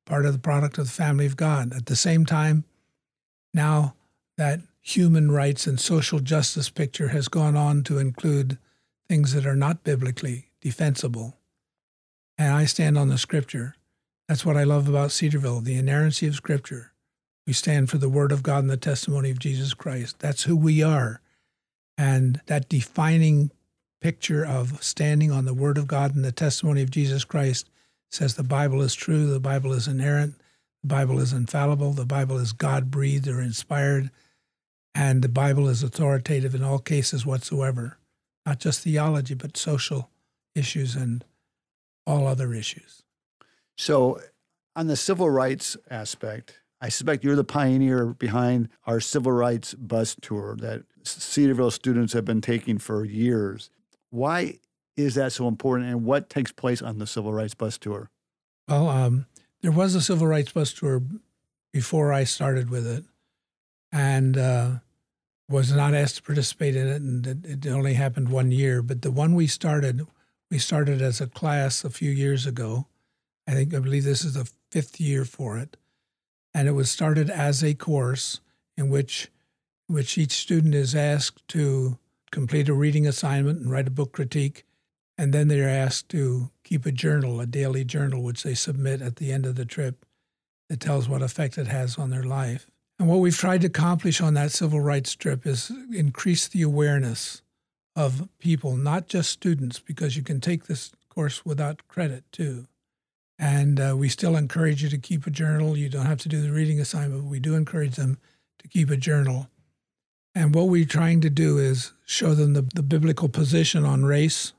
part 0.06 0.26
of 0.26 0.34
the 0.34 0.40
product 0.40 0.78
of 0.78 0.86
the 0.86 0.92
family 0.92 1.26
of 1.26 1.38
God. 1.38 1.74
At 1.74 1.86
the 1.86 1.96
same 1.96 2.26
time, 2.26 2.66
now 3.54 3.96
that 4.38 4.62
human 4.82 5.32
rights 5.32 5.68
and 5.68 5.80
social 5.80 6.20
justice 6.20 6.70
picture 6.70 7.10
has 7.10 7.28
gone 7.28 7.56
on 7.56 7.84
to 7.84 8.00
include 8.00 8.58
things 9.08 9.34
that 9.34 9.46
are 9.46 9.56
not 9.56 9.84
biblically 9.84 10.50
defensible. 10.62 11.38
And 12.38 12.54
I 12.54 12.66
stand 12.66 12.98
on 12.98 13.10
the 13.10 13.18
scripture. 13.18 13.76
That's 14.28 14.46
what 14.46 14.58
I 14.58 14.64
love 14.64 14.88
about 14.88 15.12
Cedarville, 15.12 15.62
the 15.62 15.78
inerrancy 15.78 16.28
of 16.28 16.36
scripture. 16.36 16.94
We 17.50 17.53
stand 17.53 17.89
for 17.89 17.98
the 17.98 18.10
word 18.10 18.32
of 18.32 18.44
God 18.44 18.60
and 18.60 18.70
the 18.70 18.77
testimony 18.77 19.32
of 19.32 19.39
Jesus 19.39 19.74
Christ. 19.74 20.20
That's 20.20 20.44
who 20.44 20.56
we 20.56 20.84
are. 20.84 21.20
And 21.98 22.39
that 22.46 22.70
defining 22.70 23.50
picture 24.01 24.46
of 24.46 24.84
standing 24.84 25.32
on 25.32 25.46
the 25.46 25.53
word 25.56 25.79
of 25.79 25.88
God 25.88 26.13
and 26.13 26.24
the 26.24 26.32
testimony 26.32 26.84
of 26.84 26.91
Jesus 26.91 27.25
Christ 27.25 27.68
says 28.12 28.36
the 28.36 28.44
Bible 28.44 28.84
is 28.84 28.94
true, 28.94 29.25
the 29.25 29.39
Bible 29.39 29.74
is 29.74 29.88
inerrant, 29.88 30.36
the 30.84 30.89
Bible 30.89 31.18
is 31.18 31.34
infallible, 31.34 31.91
the 31.94 32.06
Bible 32.06 32.38
is 32.38 32.53
God 32.53 32.91
breathed 32.91 33.27
or 33.27 33.41
inspired, 33.41 34.12
and 34.94 35.24
the 35.24 35.27
Bible 35.27 35.68
is 35.68 35.82
authoritative 35.82 36.53
in 36.53 36.63
all 36.63 36.77
cases 36.77 37.25
whatsoever, 37.25 37.98
not 38.46 38.60
just 38.60 38.82
theology, 38.82 39.34
but 39.34 39.58
social 39.58 40.12
issues 40.53 40.96
and 40.96 41.25
all 42.06 42.27
other 42.27 42.53
issues. 42.53 43.01
So, 43.75 44.22
on 44.75 44.86
the 44.86 44.96
civil 44.96 45.32
rights 45.32 45.75
aspect, 45.89 46.59
I 46.82 46.90
suspect 46.90 47.24
you're 47.24 47.36
the 47.36 47.44
pioneer 47.44 48.08
behind 48.08 48.70
our 48.86 49.00
civil 49.00 49.32
rights 49.32 49.74
bus 49.74 50.16
tour 50.22 50.56
that 50.60 50.84
Cedarville 51.04 51.72
students 51.72 52.14
have 52.14 52.26
been 52.26 52.42
taking 52.42 52.78
for 52.78 53.04
years. 53.04 53.70
Why 54.12 54.60
is 54.96 55.16
that 55.16 55.34
so 55.34 55.48
important, 55.48 55.90
and 55.90 56.06
what 56.06 56.30
takes 56.30 56.52
place 56.52 56.82
on 56.82 57.00
the 57.00 57.08
civil 57.08 57.34
rights 57.34 57.54
bus 57.54 57.78
tour? 57.78 58.10
Well, 58.68 58.88
um, 58.90 59.26
there 59.62 59.72
was 59.72 59.96
a 59.96 60.02
civil 60.02 60.28
rights 60.28 60.52
bus 60.52 60.74
tour 60.74 61.02
before 61.74 62.14
I 62.14 62.24
started 62.24 62.70
with 62.70 62.88
it, 62.88 63.06
and 63.92 64.38
uh, 64.38 64.72
was 65.50 65.74
not 65.74 65.94
asked 65.94 66.18
to 66.18 66.24
participate 66.24 66.76
in 66.76 66.88
it, 66.88 67.02
and 67.02 67.28
it, 67.28 67.66
it 67.66 67.68
only 67.68 67.96
happened 67.96 68.30
one 68.30 68.52
year. 68.52 68.82
But 68.82 69.02
the 69.02 69.12
one 69.12 69.36
we 69.36 69.48
started, 69.48 70.06
we 70.50 70.60
started 70.60 71.02
as 71.02 71.20
a 71.20 71.28
class 71.28 71.84
a 71.84 71.90
few 71.90 72.12
years 72.12 72.46
ago. 72.46 72.88
I 73.48 73.54
think 73.54 73.74
I 73.74 73.80
believe 73.80 74.04
this 74.04 74.24
is 74.24 74.36
the 74.36 74.50
fifth 74.70 75.00
year 75.00 75.26
for 75.26 75.58
it, 75.58 75.76
and 76.53 76.68
it 76.68 76.72
was 76.72 76.89
started 76.89 77.29
as 77.29 77.63
a 77.63 77.74
course 77.74 78.39
in 78.77 78.89
which 78.89 79.29
which 79.88 80.18
each 80.18 80.34
student 80.34 80.75
is 80.75 80.94
asked 80.94 81.48
to 81.48 81.98
complete 82.32 82.70
a 82.70 82.74
reading 82.74 83.08
assignment 83.08 83.60
and 83.60 83.72
write 83.72 83.88
a 83.88 83.91
book 83.91 84.12
critique 84.12 84.63
and 85.20 85.34
then 85.34 85.50
they're 85.50 85.68
asked 85.68 86.08
to 86.08 86.50
keep 86.63 86.86
a 86.86 86.94
journal, 86.94 87.41
a 87.41 87.46
daily 87.46 87.84
journal, 87.84 88.24
which 88.24 88.44
they 88.44 88.53
submit 88.53 89.01
at 89.01 89.18
the 89.18 89.34
end 89.34 89.46
of 89.46 89.56
the 89.56 89.65
trip 89.65 90.06
that 90.70 90.79
tells 90.79 91.10
what 91.10 91.22
effect 91.22 91.58
it 91.58 91.68
has 91.68 91.98
on 91.98 92.10
their 92.10 92.24
life. 92.24 92.72
And 92.98 93.10
what 93.10 93.20
we've 93.20 93.38
tried 93.38 93.62
to 93.62 93.68
accomplish 93.68 94.22
on 94.22 94.34
that 94.36 94.53
civil 94.53 94.79
rights 94.79 95.13
trip 95.15 95.46
is 95.46 95.74
increase 95.91 96.48
the 96.48 96.62
awareness 96.62 97.41
of 97.98 98.29
people, 98.39 98.77
not 98.77 99.10
just 99.10 99.29
students, 99.29 99.77
because 99.77 100.15
you 100.15 100.24
can 100.24 100.39
take 100.39 100.68
this 100.68 100.94
course 101.10 101.44
without 101.46 101.86
credit 101.89 102.24
too. 102.32 102.68
And 103.39 103.79
uh, 103.79 103.96
we 103.98 104.10
still 104.10 104.36
encourage 104.36 104.84
you 104.84 104.89
to 104.89 104.98
keep 104.98 105.25
a 105.25 105.31
journal. 105.31 105.77
You 105.77 105.89
don't 105.89 106.05
have 106.05 106.19
to 106.19 106.29
do 106.29 106.41
the 106.41 106.51
reading 106.51 106.79
assignment, 106.79 107.24
but 107.24 107.29
we 107.29 107.39
do 107.39 107.55
encourage 107.55 107.96
them 107.96 108.17
to 108.60 108.67
keep 108.67 108.89
a 108.89 108.98
journal. 108.98 109.48
And 110.36 110.53
what 110.53 110.67
we're 110.67 110.86
trying 110.86 111.22
to 111.22 111.29
do 111.29 111.58
is 111.58 111.93
show 112.05 112.36
them 112.36 112.53
the, 112.53 112.67
the 112.75 112.84
biblical 112.84 113.29
position 113.29 113.86
on 113.86 114.03
race, 114.03 114.53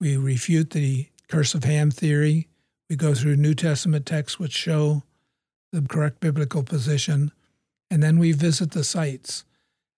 we 0.00 0.16
refute 0.16 0.70
the 0.70 1.08
curse 1.28 1.54
of 1.54 1.64
Ham 1.64 1.90
theory. 1.90 2.48
We 2.88 2.96
go 2.96 3.14
through 3.14 3.36
New 3.36 3.54
Testament 3.54 4.06
texts 4.06 4.38
which 4.38 4.52
show 4.52 5.02
the 5.72 5.82
correct 5.82 6.20
biblical 6.20 6.62
position, 6.62 7.32
and 7.90 8.02
then 8.02 8.18
we 8.18 8.32
visit 8.32 8.70
the 8.70 8.84
sites. 8.84 9.44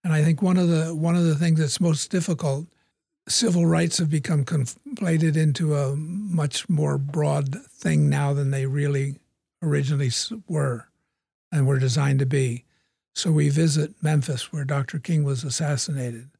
And 0.02 0.12
I 0.12 0.24
think 0.24 0.42
one 0.42 0.56
of 0.56 0.68
the 0.68 0.94
one 0.94 1.14
of 1.14 1.24
the 1.24 1.36
things 1.36 1.60
that's 1.60 1.80
most 1.80 2.10
difficult, 2.10 2.66
civil 3.30 3.66
rights 3.66 3.98
have 3.98 4.10
become 4.10 4.44
conflated 4.44 5.36
into 5.36 5.74
a 5.74 5.96
much 5.96 6.68
more 6.68 6.98
broad 6.98 7.62
thing 7.62 8.08
now 8.08 8.32
than 8.32 8.50
they 8.50 8.66
really 8.66 9.16
originally 9.62 10.10
were, 10.48 10.88
and 11.52 11.66
were 11.66 11.78
designed 11.78 12.18
to 12.18 12.26
be. 12.26 12.64
So 13.14 13.30
we 13.32 13.48
visit 13.48 14.02
Memphis, 14.02 14.52
where 14.52 14.64
Dr. 14.64 14.98
King 14.98 15.24
was 15.24 15.44
assassinated. 15.44 16.30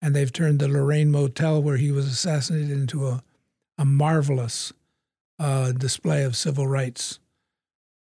And 0.00 0.14
they've 0.14 0.32
turned 0.32 0.58
the 0.58 0.68
Lorraine 0.68 1.10
Motel, 1.10 1.62
where 1.62 1.76
he 1.76 1.92
was 1.92 2.06
assassinated, 2.06 2.70
into 2.70 3.06
a, 3.06 3.22
a 3.78 3.84
marvelous 3.84 4.72
uh, 5.38 5.72
display 5.72 6.24
of 6.24 6.36
civil 6.36 6.66
rights. 6.66 7.18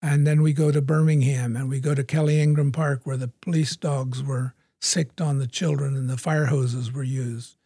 And 0.02 0.26
then 0.26 0.42
we 0.42 0.54
go 0.54 0.72
to 0.72 0.82
Birmingham 0.82 1.56
and 1.56 1.70
we 1.70 1.80
go 1.80 1.94
to 1.94 2.04
Kelly 2.04 2.42
Ingram 2.42 2.72
Park, 2.72 3.02
where 3.04 3.18
the 3.18 3.28
police 3.28 3.76
dogs 3.76 4.24
were 4.24 4.56
sicked 4.80 5.22
on 5.22 5.38
the 5.38 5.48
children 5.48 5.96
and 5.96 6.10
the 6.10 6.18
fire 6.18 6.46
hoses 6.46 6.92
were 6.92 7.04
used. 7.04 7.58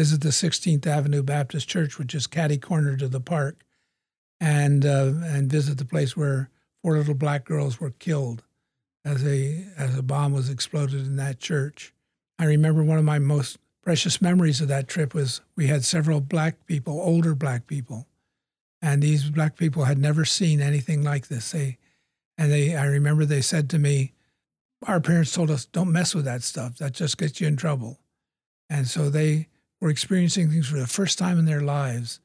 Visit 0.00 0.22
the 0.22 0.30
16th 0.30 0.86
Avenue 0.86 1.22
Baptist 1.22 1.68
Church, 1.68 1.98
which 1.98 2.14
is 2.14 2.26
catty 2.26 2.56
corner 2.56 2.96
to 2.96 3.06
the 3.06 3.20
park, 3.20 3.66
and 4.40 4.86
uh, 4.86 5.12
and 5.24 5.52
visit 5.52 5.76
the 5.76 5.84
place 5.84 6.16
where 6.16 6.48
four 6.82 6.96
little 6.96 7.12
black 7.12 7.44
girls 7.44 7.78
were 7.78 7.90
killed 7.90 8.42
as 9.04 9.22
a 9.26 9.66
as 9.76 9.98
a 9.98 10.02
bomb 10.02 10.32
was 10.32 10.48
exploded 10.48 11.00
in 11.00 11.16
that 11.16 11.38
church. 11.38 11.92
I 12.38 12.46
remember 12.46 12.82
one 12.82 12.96
of 12.96 13.04
my 13.04 13.18
most 13.18 13.58
precious 13.82 14.22
memories 14.22 14.62
of 14.62 14.68
that 14.68 14.88
trip 14.88 15.12
was 15.12 15.42
we 15.54 15.66
had 15.66 15.84
several 15.84 16.22
black 16.22 16.64
people, 16.64 16.98
older 16.98 17.34
black 17.34 17.66
people, 17.66 18.06
and 18.80 19.02
these 19.02 19.28
black 19.28 19.58
people 19.58 19.84
had 19.84 19.98
never 19.98 20.24
seen 20.24 20.62
anything 20.62 21.04
like 21.04 21.28
this. 21.28 21.50
They 21.50 21.76
and 22.38 22.50
they 22.50 22.74
I 22.74 22.86
remember 22.86 23.26
they 23.26 23.42
said 23.42 23.68
to 23.68 23.78
me, 23.78 24.14
our 24.86 24.98
parents 24.98 25.34
told 25.34 25.50
us 25.50 25.66
don't 25.66 25.92
mess 25.92 26.14
with 26.14 26.24
that 26.24 26.42
stuff. 26.42 26.78
That 26.78 26.92
just 26.92 27.18
gets 27.18 27.38
you 27.38 27.48
in 27.48 27.56
trouble. 27.56 27.98
And 28.70 28.88
so 28.88 29.10
they 29.10 29.48
were 29.80 29.90
experiencing 29.90 30.50
things 30.50 30.68
for 30.68 30.78
the 30.78 30.86
first 30.86 31.18
time 31.18 31.38
in 31.38 31.44
their 31.44 31.60
lives. 31.60 32.20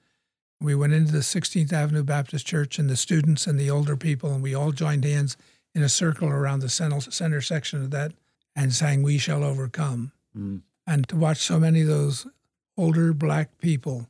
We 0.62 0.76
went 0.76 0.94
into 0.94 1.12
the 1.12 1.20
16th 1.20 1.72
Avenue 1.74 2.04
Baptist 2.04 2.46
Church 2.46 2.80
and 2.80 2.90
the 2.90 2.96
students 2.96 3.48
and 3.48 3.60
the 3.60 3.70
older 3.70 3.98
people, 3.98 4.34
and 4.34 4.42
we 4.42 4.56
all 4.56 4.72
joined 4.72 5.04
hands 5.04 5.38
in 5.74 5.84
a 5.84 5.90
circle 5.90 6.30
around 6.30 6.62
the 6.62 6.70
center, 6.70 7.02
center 7.02 7.42
section 7.42 7.82
of 7.82 7.92
that 7.92 8.14
and 8.56 8.74
sang 8.74 9.04
We 9.04 9.18
Shall 9.18 9.44
Overcome. 9.44 10.12
Mm. 10.38 10.62
And 10.88 11.08
to 11.10 11.16
watch 11.16 11.40
so 11.40 11.60
many 11.60 11.82
of 11.82 11.88
those 11.88 12.26
older 12.78 13.14
black 13.14 13.58
people, 13.60 14.08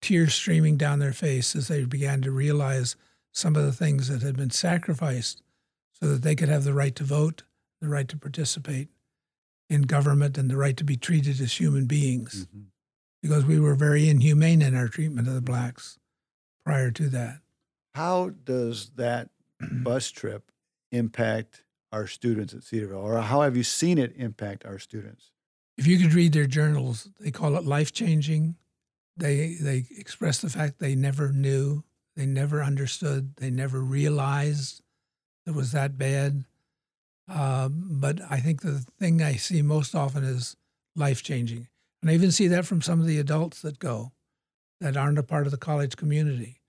tears 0.00 0.34
streaming 0.34 0.76
down 0.76 0.98
their 0.98 1.12
face 1.12 1.56
as 1.56 1.68
they 1.68 1.84
began 1.84 2.20
to 2.22 2.30
realize 2.30 2.96
some 3.32 3.56
of 3.56 3.64
the 3.64 3.72
things 3.72 4.08
that 4.08 4.22
had 4.22 4.36
been 4.36 4.50
sacrificed 4.50 5.42
so 5.92 6.08
that 6.08 6.22
they 6.22 6.34
could 6.34 6.48
have 6.48 6.64
the 6.64 6.74
right 6.74 6.94
to 6.96 7.04
vote, 7.04 7.42
the 7.80 7.88
right 7.88 8.08
to 8.08 8.16
participate 8.16 8.88
in 9.68 9.82
government, 9.82 10.38
and 10.38 10.50
the 10.50 10.56
right 10.56 10.76
to 10.76 10.84
be 10.84 10.96
treated 10.96 11.40
as 11.40 11.58
human 11.58 11.86
beings. 11.86 12.46
Mm-hmm. 12.46 12.66
Because 13.26 13.44
we 13.44 13.58
were 13.58 13.74
very 13.74 14.08
inhumane 14.08 14.62
in 14.62 14.76
our 14.76 14.86
treatment 14.86 15.26
of 15.26 15.34
the 15.34 15.40
blacks 15.40 15.98
prior 16.64 16.92
to 16.92 17.08
that. 17.08 17.40
How 17.94 18.30
does 18.30 18.90
that 18.96 19.30
bus 19.60 20.10
trip 20.10 20.52
impact 20.92 21.64
our 21.90 22.06
students 22.06 22.54
at 22.54 22.62
Cedarville, 22.62 23.00
or 23.00 23.20
how 23.20 23.40
have 23.40 23.56
you 23.56 23.64
seen 23.64 23.98
it 23.98 24.12
impact 24.16 24.64
our 24.64 24.78
students? 24.78 25.30
If 25.76 25.86
you 25.88 25.98
could 25.98 26.14
read 26.14 26.34
their 26.34 26.46
journals, 26.46 27.08
they 27.18 27.30
call 27.30 27.56
it 27.56 27.64
life 27.64 27.92
changing. 27.92 28.56
They 29.16 29.56
they 29.60 29.86
express 29.98 30.38
the 30.38 30.50
fact 30.50 30.78
they 30.78 30.94
never 30.94 31.32
knew, 31.32 31.82
they 32.16 32.26
never 32.26 32.62
understood, 32.62 33.36
they 33.36 33.50
never 33.50 33.80
realized 33.80 34.82
it 35.46 35.54
was 35.54 35.72
that 35.72 35.98
bad. 35.98 36.44
Uh, 37.28 37.68
but 37.72 38.20
I 38.30 38.38
think 38.38 38.62
the 38.62 38.84
thing 39.00 39.20
I 39.20 39.34
see 39.34 39.62
most 39.62 39.94
often 39.96 40.22
is 40.22 40.56
life 40.94 41.22
changing, 41.22 41.66
and 42.06 42.12
I 42.12 42.14
even 42.14 42.30
see 42.30 42.46
that 42.46 42.64
from 42.64 42.82
some 42.82 43.00
of 43.00 43.06
the 43.08 43.18
adults 43.18 43.62
that 43.62 43.80
go, 43.80 44.12
that 44.80 44.96
aren't 44.96 45.18
a 45.18 45.24
part 45.24 45.46
of 45.46 45.50
the 45.50 45.58
college 45.58 45.96
community 45.96 46.60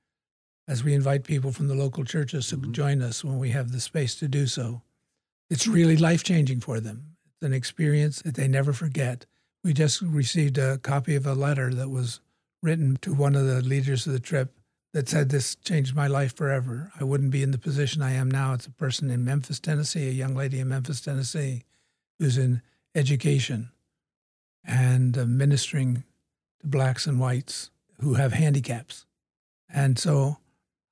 as 0.68 0.84
we 0.84 0.96
invite 0.96 1.26
people 1.26 1.52
from 1.52 1.68
the 1.68 1.76
local 1.76 2.04
churches 2.04 2.48
to 2.48 2.58
mm-hmm. 2.58 2.72
join 2.72 3.02
us 3.04 3.24
when 3.24 3.38
we 3.38 3.52
have 3.52 3.72
the 3.72 3.80
space 3.80 4.16
to 4.16 4.28
do 4.28 4.48
so. 4.48 4.82
It's 5.52 5.68
really 5.68 5.96
life 5.96 6.24
changing 6.24 6.62
for 6.62 6.80
them. 6.80 7.18
It's 7.28 7.46
an 7.46 7.54
experience 7.54 8.24
that 8.24 8.34
they 8.34 8.48
never 8.48 8.74
forget. 8.74 9.28
We 9.64 9.74
just 9.74 10.02
received 10.02 10.58
a 10.58 10.80
copy 10.80 11.14
of 11.14 11.28
a 11.28 11.36
letter 11.36 11.72
that 11.72 11.90
was 11.90 12.20
written 12.64 12.98
to 13.04 13.14
one 13.14 13.36
of 13.36 13.46
the 13.46 13.62
leaders 13.62 14.08
of 14.08 14.14
the 14.14 14.20
trip 14.20 14.58
that 14.94 15.08
said 15.08 15.30
this 15.30 15.54
changed 15.54 15.96
my 15.96 16.08
life 16.08 16.36
forever. 16.36 16.92
I 17.00 17.04
wouldn't 17.04 17.30
be 17.30 17.44
in 17.44 17.52
the 17.52 17.60
position 17.60 18.02
I 18.02 18.14
am 18.14 18.32
now. 18.32 18.56
It's 18.56 18.66
a 18.66 18.72
person 18.72 19.12
in 19.12 19.24
Memphis, 19.24 19.60
Tennessee, 19.60 20.08
a 20.08 20.14
young 20.14 20.34
lady 20.34 20.60
in 20.60 20.68
Memphis, 20.68 21.00
Tennessee, 21.00 21.62
who's 22.18 22.40
in 22.40 22.64
education 22.96 23.70
and 24.68 25.18
uh, 25.18 25.26
ministering 25.26 26.04
to 26.60 26.68
blacks 26.68 27.08
and 27.08 27.20
whites 27.20 27.72
who 28.02 28.16
have 28.16 28.34
handicaps. 28.34 29.06
And 29.74 29.98
so 29.98 30.38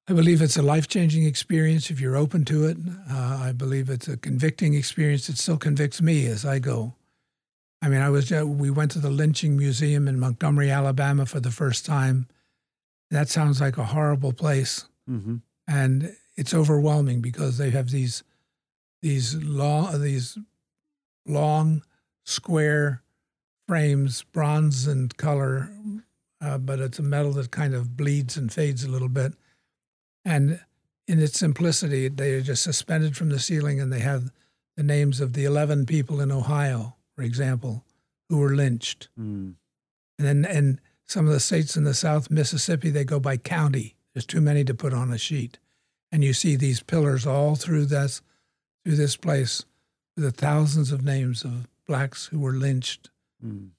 I 0.07 0.13
believe 0.13 0.41
it's 0.41 0.57
a 0.57 0.61
life 0.61 0.87
changing 0.87 1.25
experience 1.25 1.89
if 1.89 1.99
you're 1.99 2.15
open 2.15 2.45
to 2.45 2.65
it. 2.65 2.77
Uh, 3.09 3.39
I 3.43 3.51
believe 3.51 3.89
it's 3.89 4.07
a 4.07 4.17
convicting 4.17 4.73
experience. 4.73 5.29
It 5.29 5.37
still 5.37 5.57
convicts 5.57 6.01
me 6.01 6.25
as 6.27 6.45
I 6.45 6.59
go. 6.59 6.93
I 7.81 7.89
mean, 7.89 8.01
I 8.01 8.09
was 8.09 8.31
we 8.31 8.71
went 8.71 8.91
to 8.91 8.99
the 8.99 9.09
lynching 9.09 9.57
museum 9.57 10.07
in 10.07 10.19
Montgomery, 10.19 10.71
Alabama, 10.71 11.25
for 11.25 11.39
the 11.39 11.51
first 11.51 11.85
time. 11.85 12.27
That 13.11 13.29
sounds 13.29 13.61
like 13.61 13.77
a 13.77 13.85
horrible 13.85 14.33
place, 14.33 14.85
mm-hmm. 15.07 15.37
and 15.67 16.15
it's 16.35 16.53
overwhelming 16.53 17.21
because 17.21 17.57
they 17.57 17.69
have 17.69 17.91
these 17.91 18.23
these 19.03 19.35
long 19.35 20.01
these 20.01 20.37
long 21.27 21.83
square 22.23 23.03
frames, 23.67 24.23
bronze 24.23 24.87
and 24.87 25.15
color, 25.17 25.69
uh, 26.41 26.57
but 26.57 26.79
it's 26.79 26.99
a 26.99 27.03
metal 27.03 27.33
that 27.33 27.51
kind 27.51 27.73
of 27.73 27.97
bleeds 27.97 28.37
and 28.37 28.51
fades 28.51 28.83
a 28.83 28.89
little 28.89 29.09
bit 29.09 29.33
and 30.25 30.59
in 31.07 31.21
its 31.21 31.37
simplicity, 31.37 32.09
they 32.09 32.33
are 32.33 32.41
just 32.41 32.63
suspended 32.63 33.15
from 33.15 33.29
the 33.29 33.39
ceiling 33.39 33.79
and 33.79 33.93
they 33.93 33.99
have 33.99 34.31
the 34.75 34.83
names 34.83 35.21
of 35.21 35.33
the 35.33 35.45
11 35.45 35.85
people 35.85 36.19
in 36.19 36.31
Ohio, 36.31 36.95
for 37.15 37.21
example, 37.21 37.85
who 38.27 38.39
were 38.39 38.55
lynched. 38.55 39.07
Mm. 39.17 39.53
And 40.17 40.27
then 40.27 40.45
in 40.45 40.81
some 41.05 41.27
of 41.27 41.33
the 41.33 41.39
states 41.39 41.77
in 41.77 41.83
the 41.83 41.93
South, 41.93 42.31
Mississippi, 42.31 42.89
they 42.89 43.03
go 43.03 43.19
by 43.19 43.37
county. 43.37 43.95
There's 44.13 44.25
too 44.25 44.41
many 44.41 44.63
to 44.63 44.73
put 44.73 44.93
on 44.93 45.13
a 45.13 45.17
sheet. 45.17 45.59
And 46.11 46.23
you 46.23 46.33
see 46.33 46.55
these 46.55 46.81
pillars 46.81 47.27
all 47.27 47.55
through 47.55 47.85
this, 47.85 48.21
through 48.83 48.95
this 48.95 49.15
place 49.15 49.63
the 50.17 50.31
thousands 50.31 50.93
of 50.93 51.03
names 51.03 51.43
of 51.43 51.67
blacks 51.85 52.27
who 52.27 52.39
were 52.39 52.53
lynched, 52.53 53.09
mm. 53.45 53.69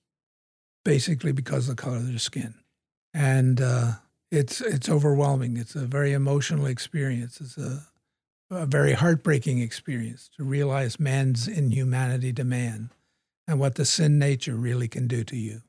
basically 0.85 1.33
because 1.33 1.69
of 1.69 1.77
the 1.77 1.83
color 1.83 1.97
of 1.97 2.09
their 2.09 2.19
skin. 2.19 2.55
And 3.13 3.61
uh, 3.61 3.93
it's 4.31 4.61
it's 4.61 4.89
overwhelming. 4.89 5.57
It's 5.57 5.75
a 5.75 5.87
very 5.87 6.13
emotional 6.13 6.67
experience. 6.67 7.41
It's 7.41 7.57
a, 7.57 7.87
a 8.51 8.67
very 8.67 8.93
heartbreaking 8.93 9.61
experience 9.61 10.29
to 10.37 10.45
realize 10.45 11.01
man's 11.01 11.49
inhumanity 11.49 12.33
to 12.35 12.45
man 12.45 12.91
and 13.49 13.61
what 13.61 13.77
the 13.77 13.85
sin 13.85 14.19
nature 14.19 14.55
really 14.55 14.89
can 14.89 15.07
do 15.07 15.25
to 15.25 15.37
you. 15.37 15.63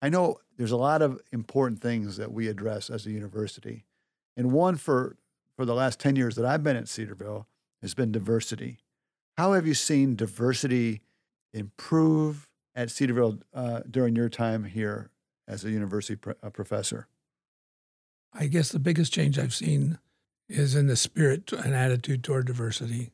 I 0.00 0.08
know 0.08 0.40
there's 0.56 0.72
a 0.72 0.76
lot 0.76 1.02
of 1.02 1.20
important 1.32 1.80
things 1.80 2.16
that 2.16 2.32
we 2.32 2.48
address 2.48 2.90
as 2.90 3.06
a 3.06 3.10
university. 3.10 3.84
And 4.36 4.52
one 4.52 4.76
for 4.76 5.16
for 5.56 5.64
the 5.64 5.74
last 5.74 5.98
10 5.98 6.16
years 6.16 6.36
that 6.36 6.44
I've 6.44 6.62
been 6.62 6.76
at 6.76 6.88
Cedarville 6.88 7.46
has 7.80 7.94
been 7.94 8.12
diversity. 8.12 8.78
How 9.38 9.54
have 9.54 9.66
you 9.66 9.74
seen 9.74 10.16
diversity 10.16 11.00
improve 11.52 12.48
at 12.76 12.90
Cedarville 12.90 13.38
uh, 13.54 13.80
during 13.90 14.14
your 14.14 14.28
time 14.28 14.64
here 14.64 15.10
as 15.48 15.64
a 15.64 15.70
university 15.70 16.16
professor? 16.52 17.08
I 18.32 18.46
guess 18.46 18.70
the 18.70 18.78
biggest 18.78 19.12
change 19.12 19.38
I've 19.38 19.54
seen 19.54 19.98
is 20.48 20.76
in 20.76 20.86
the 20.86 20.96
spirit 20.96 21.52
and 21.52 21.74
attitude 21.74 22.22
toward 22.22 22.46
diversity. 22.46 23.10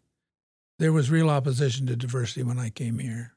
There 0.79 0.93
was 0.93 1.11
real 1.11 1.31
opposition 1.31 1.87
to 1.87 1.97
diversity 1.97 2.43
when 2.43 2.59
I 2.59 2.71
came 2.71 2.99
here 2.99 3.35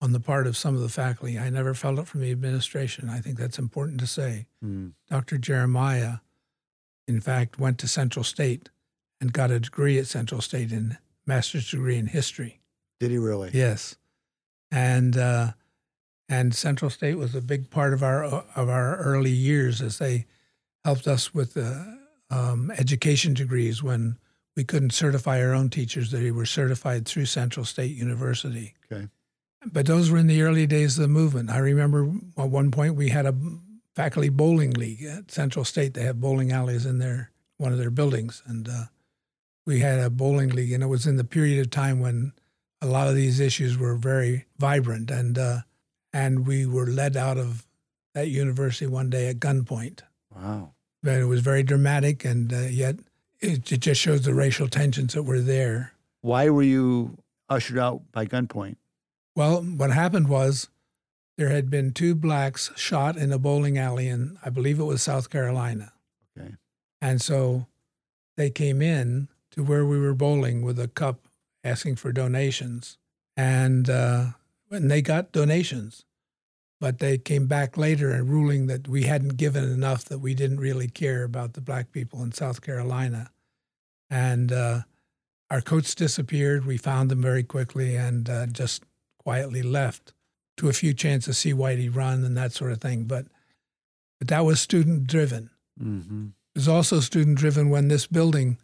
on 0.00 0.12
the 0.12 0.20
part 0.20 0.46
of 0.46 0.56
some 0.56 0.74
of 0.74 0.80
the 0.80 0.88
faculty. 0.88 1.38
I 1.38 1.48
never 1.50 1.72
felt 1.72 1.98
it 1.98 2.08
from 2.08 2.20
the 2.20 2.32
administration. 2.32 3.08
I 3.08 3.20
think 3.20 3.38
that's 3.38 3.58
important 3.58 4.00
to 4.00 4.06
say. 4.06 4.46
Mm. 4.62 4.92
Dr. 5.08 5.38
Jeremiah, 5.38 6.16
in 7.06 7.20
fact, 7.20 7.58
went 7.58 7.78
to 7.78 7.88
Central 7.88 8.24
State 8.24 8.70
and 9.20 9.32
got 9.32 9.50
a 9.50 9.60
degree 9.60 9.98
at 9.98 10.06
Central 10.06 10.40
State 10.40 10.72
in 10.72 10.98
master's 11.26 11.70
degree 11.70 11.96
in 11.96 12.08
history. 12.08 12.60
Did 12.98 13.12
he 13.12 13.18
really? 13.18 13.50
Yes, 13.54 13.96
and 14.70 15.16
uh, 15.16 15.52
and 16.28 16.54
Central 16.54 16.90
State 16.90 17.16
was 17.16 17.34
a 17.34 17.40
big 17.40 17.70
part 17.70 17.92
of 17.92 18.02
our 18.02 18.24
of 18.24 18.68
our 18.68 18.96
early 18.96 19.30
years 19.30 19.80
as 19.80 19.98
they 19.98 20.26
helped 20.84 21.06
us 21.06 21.34
with 21.34 21.54
the 21.54 21.98
um, 22.30 22.70
education 22.76 23.34
degrees 23.34 23.82
when 23.82 24.18
we 24.56 24.64
couldn't 24.64 24.90
certify 24.90 25.42
our 25.42 25.52
own 25.52 25.68
teachers 25.68 26.10
they 26.10 26.30
were 26.30 26.46
certified 26.46 27.06
through 27.06 27.26
Central 27.26 27.64
State 27.64 27.96
University. 27.96 28.74
Okay. 28.90 29.08
But 29.72 29.86
those 29.86 30.10
were 30.10 30.18
in 30.18 30.26
the 30.26 30.42
early 30.42 30.66
days 30.66 30.98
of 30.98 31.02
the 31.02 31.08
movement. 31.08 31.50
I 31.50 31.58
remember 31.58 32.12
at 32.36 32.50
one 32.50 32.70
point 32.70 32.96
we 32.96 33.08
had 33.08 33.26
a 33.26 33.34
faculty 33.96 34.28
bowling 34.28 34.72
league 34.72 35.02
at 35.02 35.30
Central 35.30 35.64
State. 35.64 35.94
They 35.94 36.02
have 36.02 36.20
bowling 36.20 36.52
alleys 36.52 36.84
in 36.84 36.98
their 36.98 37.30
one 37.56 37.72
of 37.72 37.78
their 37.78 37.90
buildings, 37.90 38.42
and 38.46 38.68
uh, 38.68 38.84
we 39.64 39.80
had 39.80 40.00
a 40.00 40.10
bowling 40.10 40.50
league, 40.50 40.72
and 40.72 40.82
it 40.82 40.88
was 40.88 41.06
in 41.06 41.16
the 41.16 41.24
period 41.24 41.60
of 41.60 41.70
time 41.70 42.00
when 42.00 42.32
a 42.80 42.86
lot 42.86 43.08
of 43.08 43.14
these 43.14 43.40
issues 43.40 43.78
were 43.78 43.94
very 43.94 44.46
vibrant, 44.58 45.10
and 45.10 45.38
uh, 45.38 45.58
and 46.12 46.46
we 46.46 46.66
were 46.66 46.86
led 46.86 47.16
out 47.16 47.38
of 47.38 47.66
that 48.14 48.28
university 48.28 48.86
one 48.86 49.10
day 49.10 49.28
at 49.28 49.40
gunpoint. 49.40 50.00
Wow. 50.34 50.72
But 51.02 51.14
it 51.14 51.24
was 51.24 51.40
very 51.40 51.62
dramatic, 51.62 52.24
and 52.24 52.52
uh, 52.52 52.60
yet 52.60 52.96
it, 53.40 53.70
it 53.72 53.80
just 53.80 54.00
shows 54.00 54.22
the 54.22 54.34
racial 54.34 54.68
tensions 54.68 55.14
that 55.14 55.24
were 55.24 55.40
there. 55.40 55.92
Why 56.20 56.48
were 56.48 56.62
you 56.62 57.18
ushered 57.48 57.78
out 57.78 58.02
by 58.12 58.26
gunpoint. 58.26 58.76
Well, 59.36 59.62
what 59.62 59.90
happened 59.90 60.28
was 60.28 60.68
there 61.36 61.50
had 61.50 61.70
been 61.70 61.92
two 61.92 62.14
blacks 62.14 62.70
shot 62.76 63.16
in 63.16 63.32
a 63.32 63.38
bowling 63.38 63.78
alley 63.78 64.08
in, 64.08 64.38
I 64.44 64.50
believe 64.50 64.78
it 64.78 64.84
was 64.84 65.02
South 65.02 65.30
Carolina. 65.30 65.92
Okay. 66.38 66.54
And 67.00 67.20
so 67.20 67.66
they 68.36 68.50
came 68.50 68.80
in 68.80 69.28
to 69.52 69.62
where 69.62 69.84
we 69.84 69.98
were 69.98 70.14
bowling 70.14 70.62
with 70.62 70.78
a 70.78 70.88
cup 70.88 71.20
asking 71.64 71.96
for 71.96 72.12
donations. 72.12 72.98
And, 73.36 73.90
uh, 73.90 74.26
and 74.70 74.90
they 74.90 75.02
got 75.02 75.32
donations, 75.32 76.04
but 76.80 76.98
they 76.98 77.18
came 77.18 77.46
back 77.46 77.76
later 77.76 78.12
and 78.12 78.28
ruling 78.28 78.66
that 78.66 78.86
we 78.86 79.04
hadn't 79.04 79.36
given 79.36 79.64
enough, 79.64 80.04
that 80.04 80.18
we 80.18 80.34
didn't 80.34 80.60
really 80.60 80.88
care 80.88 81.24
about 81.24 81.54
the 81.54 81.60
black 81.60 81.90
people 81.90 82.22
in 82.22 82.32
South 82.32 82.60
Carolina. 82.60 83.30
And 84.10 84.52
uh, 84.52 84.80
our 85.50 85.60
coats 85.60 85.94
disappeared. 85.94 86.66
We 86.66 86.76
found 86.76 87.10
them 87.10 87.22
very 87.22 87.42
quickly 87.42 87.96
and 87.96 88.28
uh, 88.28 88.46
just 88.46 88.84
quietly 89.18 89.62
left 89.62 90.12
to 90.58 90.68
a 90.68 90.72
few 90.72 90.94
chances 90.94 91.36
to 91.36 91.40
see 91.40 91.52
Whitey 91.52 91.94
run 91.94 92.22
and 92.22 92.36
that 92.36 92.52
sort 92.52 92.70
of 92.70 92.80
thing. 92.80 93.04
But, 93.04 93.26
but 94.20 94.28
that 94.28 94.44
was 94.44 94.60
student 94.60 95.06
driven. 95.06 95.50
Mm-hmm. 95.82 96.26
It 96.54 96.58
was 96.58 96.68
also 96.68 97.00
student 97.00 97.38
driven 97.38 97.70
when 97.70 97.88
this 97.88 98.06
building 98.06 98.58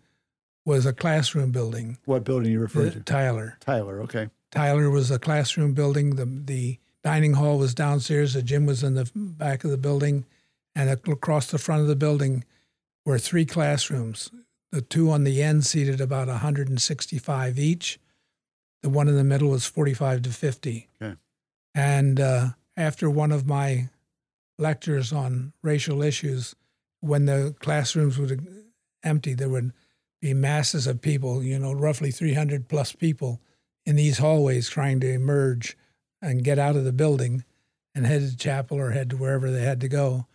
was 0.71 0.87
a 0.87 0.93
classroom 0.93 1.51
building. 1.51 1.99
What 2.05 2.23
building 2.23 2.47
are 2.47 2.53
you 2.53 2.61
referring 2.61 2.93
to? 2.93 3.01
Tyler. 3.01 3.59
Tyler. 3.59 4.01
Okay. 4.03 4.29
Tyler 4.53 4.89
was 4.89 5.11
a 5.11 5.19
classroom 5.19 5.75
building. 5.75 6.15
The 6.15 6.27
the 6.27 6.79
dining 7.03 7.33
hall 7.33 7.59
was 7.59 7.75
downstairs. 7.75 8.35
The 8.35 8.43
gym 8.43 8.67
was 8.67 8.85
in 8.85 8.95
the 8.95 9.11
back 9.15 9.65
of 9.65 9.73
the 9.73 9.77
building, 9.77 10.27
and 10.77 10.89
across 10.89 11.51
the 11.51 11.59
front 11.59 11.83
of 11.83 11.89
the 11.89 11.97
building 11.97 12.45
were 13.05 13.19
three 13.19 13.45
classrooms. 13.45 14.31
The 14.71 14.81
two 14.81 15.11
on 15.11 15.25
the 15.25 15.43
end 15.43 15.67
seated 15.67 16.01
about 16.01 16.29
165 16.29 17.59
each. 17.59 17.99
The 18.85 18.89
one 18.89 19.09
in 19.09 19.17
the 19.17 19.25
middle 19.25 19.51
was 19.51 19.67
45 19.67 20.23
to 20.23 20.31
50. 20.31 20.89
Okay. 21.03 21.17
And 21.75 22.21
uh, 22.21 22.47
after 22.77 23.11
one 23.11 23.33
of 23.33 23.45
my 23.45 23.89
lectures 24.57 25.13
on 25.13 25.53
racial 25.63 26.01
issues, 26.01 26.55
when 27.01 27.27
the 27.27 27.57
classrooms 27.59 28.19
would 28.19 28.47
empty, 29.03 29.35
there 29.35 29.49
would 29.49 29.73
be 30.21 30.35
masses 30.35 30.87
of 30.87 31.01
people, 31.01 31.43
you 31.43 31.59
know, 31.59 31.73
roughly 31.73 32.11
300 32.11 32.69
plus 32.69 32.93
people 32.93 33.41
in 33.87 33.97
these 33.97 34.19
hallways 34.19 34.69
trying 34.69 35.01
to 35.01 35.11
emerge 35.11 35.77
and 36.23 36.45
get 36.45 36.59
out 36.59 36.77
of 36.77 36.85
the 36.85 36.93
building 36.93 37.45
and 37.95 38.07
head 38.07 38.23
to 38.23 38.37
chapel 38.37 38.79
or 38.79 38.91
head 38.91 39.11
to 39.11 39.17
wherever 39.17 39.51
they 39.51 39.63
had 39.63 39.81
to 39.81 39.89
go. 39.89 40.27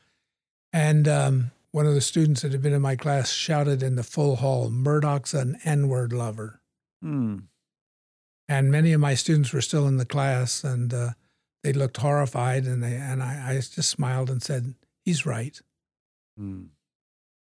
And 0.73 1.07
um, 1.07 1.51
one 1.71 1.85
of 1.85 1.93
the 1.93 2.01
students 2.01 2.41
that 2.41 2.51
had 2.51 2.61
been 2.61 2.73
in 2.73 2.81
my 2.81 2.95
class 2.95 3.31
shouted 3.31 3.83
in 3.83 3.95
the 3.95 4.03
full 4.03 4.37
hall, 4.37 4.69
Murdoch's 4.69 5.33
an 5.33 5.57
N 5.63 5.87
word 5.87 6.11
lover. 6.11 6.61
Hmm. 7.01 7.37
And 8.47 8.71
many 8.71 8.93
of 8.93 9.01
my 9.01 9.15
students 9.15 9.53
were 9.53 9.61
still 9.61 9.87
in 9.87 9.97
the 9.97 10.05
class 10.05 10.63
and 10.63 10.93
uh, 10.93 11.09
they 11.63 11.73
looked 11.73 11.97
horrified. 11.97 12.65
And, 12.65 12.83
they, 12.83 12.95
and 12.95 13.23
I, 13.23 13.51
I 13.51 13.53
just 13.55 13.89
smiled 13.89 14.29
and 14.29 14.41
said, 14.41 14.75
He's 15.03 15.25
right. 15.25 15.59
Hmm. 16.37 16.65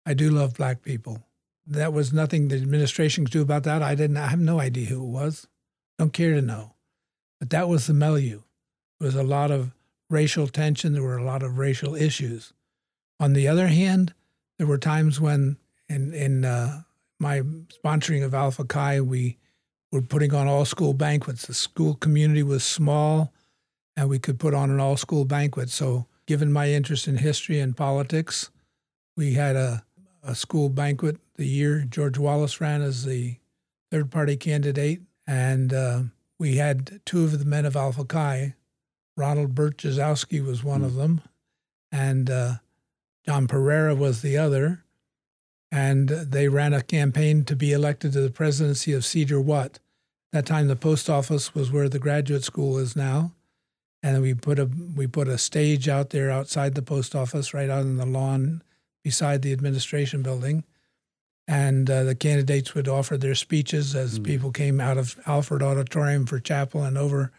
I 0.05 0.13
do 0.13 0.29
love 0.31 0.55
black 0.55 0.81
people. 0.81 1.23
That 1.67 1.93
was 1.93 2.11
nothing 2.11 2.47
the 2.47 2.55
administration 2.55 3.25
could 3.25 3.33
do 3.33 3.41
about 3.41 3.63
that. 3.63 3.81
I 3.81 3.95
didn't. 3.95 4.17
I 4.17 4.27
have 4.27 4.39
no 4.39 4.59
idea 4.59 4.87
who 4.87 5.03
it 5.03 5.09
was. 5.09 5.47
Don't 5.97 6.13
care 6.13 6.33
to 6.33 6.41
know. 6.41 6.75
But 7.39 7.49
that 7.51 7.69
was 7.69 7.87
the 7.87 7.93
milieu. 7.93 8.41
There 8.99 9.05
was 9.05 9.15
a 9.15 9.23
lot 9.23 9.51
of 9.51 9.71
racial 10.09 10.47
tension. 10.47 10.93
There 10.93 11.03
were 11.03 11.17
a 11.17 11.23
lot 11.23 11.43
of 11.43 11.57
racial 11.57 11.95
issues. 11.95 12.53
On 13.19 13.33
the 13.33 13.47
other 13.47 13.67
hand, 13.67 14.13
there 14.57 14.67
were 14.67 14.77
times 14.77 15.19
when, 15.19 15.57
in 15.87 16.13
in 16.13 16.45
uh, 16.45 16.83
my 17.19 17.41
sponsoring 17.41 18.23
of 18.23 18.33
Alpha 18.33 18.65
Chi, 18.65 18.99
we 19.01 19.37
were 19.91 20.01
putting 20.01 20.33
on 20.33 20.47
all 20.47 20.65
school 20.65 20.93
banquets. 20.93 21.45
The 21.45 21.53
school 21.53 21.95
community 21.95 22.43
was 22.43 22.63
small, 22.63 23.33
and 23.95 24.09
we 24.09 24.19
could 24.19 24.39
put 24.39 24.53
on 24.53 24.69
an 24.71 24.79
all 24.79 24.97
school 24.97 25.25
banquet. 25.25 25.69
So, 25.69 26.07
given 26.25 26.51
my 26.51 26.69
interest 26.69 27.07
in 27.07 27.17
history 27.17 27.59
and 27.59 27.75
politics, 27.75 28.49
we 29.17 29.33
had 29.33 29.55
a, 29.55 29.83
a 30.23 30.35
school 30.35 30.69
banquet 30.69 31.17
the 31.35 31.47
year 31.47 31.85
George 31.89 32.17
Wallace 32.17 32.61
ran 32.61 32.81
as 32.81 33.05
the 33.05 33.37
third 33.89 34.11
party 34.11 34.37
candidate. 34.37 35.01
And 35.27 35.73
uh, 35.73 36.01
we 36.39 36.57
had 36.57 37.01
two 37.05 37.23
of 37.23 37.37
the 37.39 37.45
men 37.45 37.65
of 37.65 37.75
Alpha 37.75 38.05
Chi. 38.05 38.55
Ronald 39.17 39.55
Berchazowski 39.55 40.43
was 40.45 40.63
one 40.63 40.83
of 40.83 40.95
them, 40.95 41.21
and 41.91 42.29
uh, 42.29 42.53
John 43.25 43.47
Pereira 43.47 43.93
was 43.93 44.21
the 44.21 44.37
other. 44.37 44.83
And 45.71 46.09
they 46.09 46.47
ran 46.47 46.73
a 46.73 46.81
campaign 46.81 47.45
to 47.45 47.55
be 47.55 47.71
elected 47.71 48.13
to 48.13 48.21
the 48.21 48.31
presidency 48.31 48.93
of 48.93 49.05
Cedar 49.05 49.39
What. 49.39 49.79
That 50.31 50.45
time, 50.45 50.67
the 50.67 50.75
post 50.75 51.09
office 51.09 51.53
was 51.53 51.71
where 51.71 51.89
the 51.89 51.99
graduate 51.99 52.43
school 52.43 52.77
is 52.77 52.95
now 52.95 53.33
and 54.03 54.21
we 54.21 54.33
put 54.33 54.59
a 54.59 54.65
we 54.95 55.07
put 55.07 55.27
a 55.27 55.37
stage 55.37 55.87
out 55.87 56.09
there 56.09 56.31
outside 56.31 56.75
the 56.75 56.81
post 56.81 57.15
office, 57.15 57.53
right 57.53 57.69
out 57.69 57.81
on 57.81 57.97
the 57.97 58.05
lawn 58.05 58.63
beside 59.03 59.41
the 59.41 59.53
administration 59.53 60.21
building, 60.21 60.63
and 61.47 61.89
uh, 61.89 62.03
the 62.03 62.15
candidates 62.15 62.73
would 62.73 62.87
offer 62.87 63.17
their 63.17 63.35
speeches 63.35 63.95
as 63.95 64.19
Mm. 64.19 64.23
people 64.23 64.51
came 64.51 64.79
out 64.79 64.97
of 64.97 65.19
Alford 65.25 65.63
Auditorium 65.63 66.25
for 66.25 66.39
chapel 66.39 66.83
and 66.83 66.97
over 66.97 67.31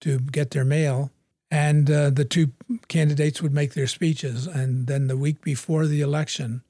to 0.00 0.18
get 0.20 0.50
their 0.52 0.64
mail, 0.64 1.10
and 1.50 1.90
uh, 1.90 2.10
the 2.10 2.24
two 2.24 2.52
candidates 2.88 3.42
would 3.42 3.52
make 3.52 3.74
their 3.74 3.86
speeches, 3.86 4.46
and 4.46 4.86
then 4.86 5.08
the 5.08 5.16
week 5.16 5.40
before 5.42 5.86
the 5.86 6.00
election, 6.00 6.62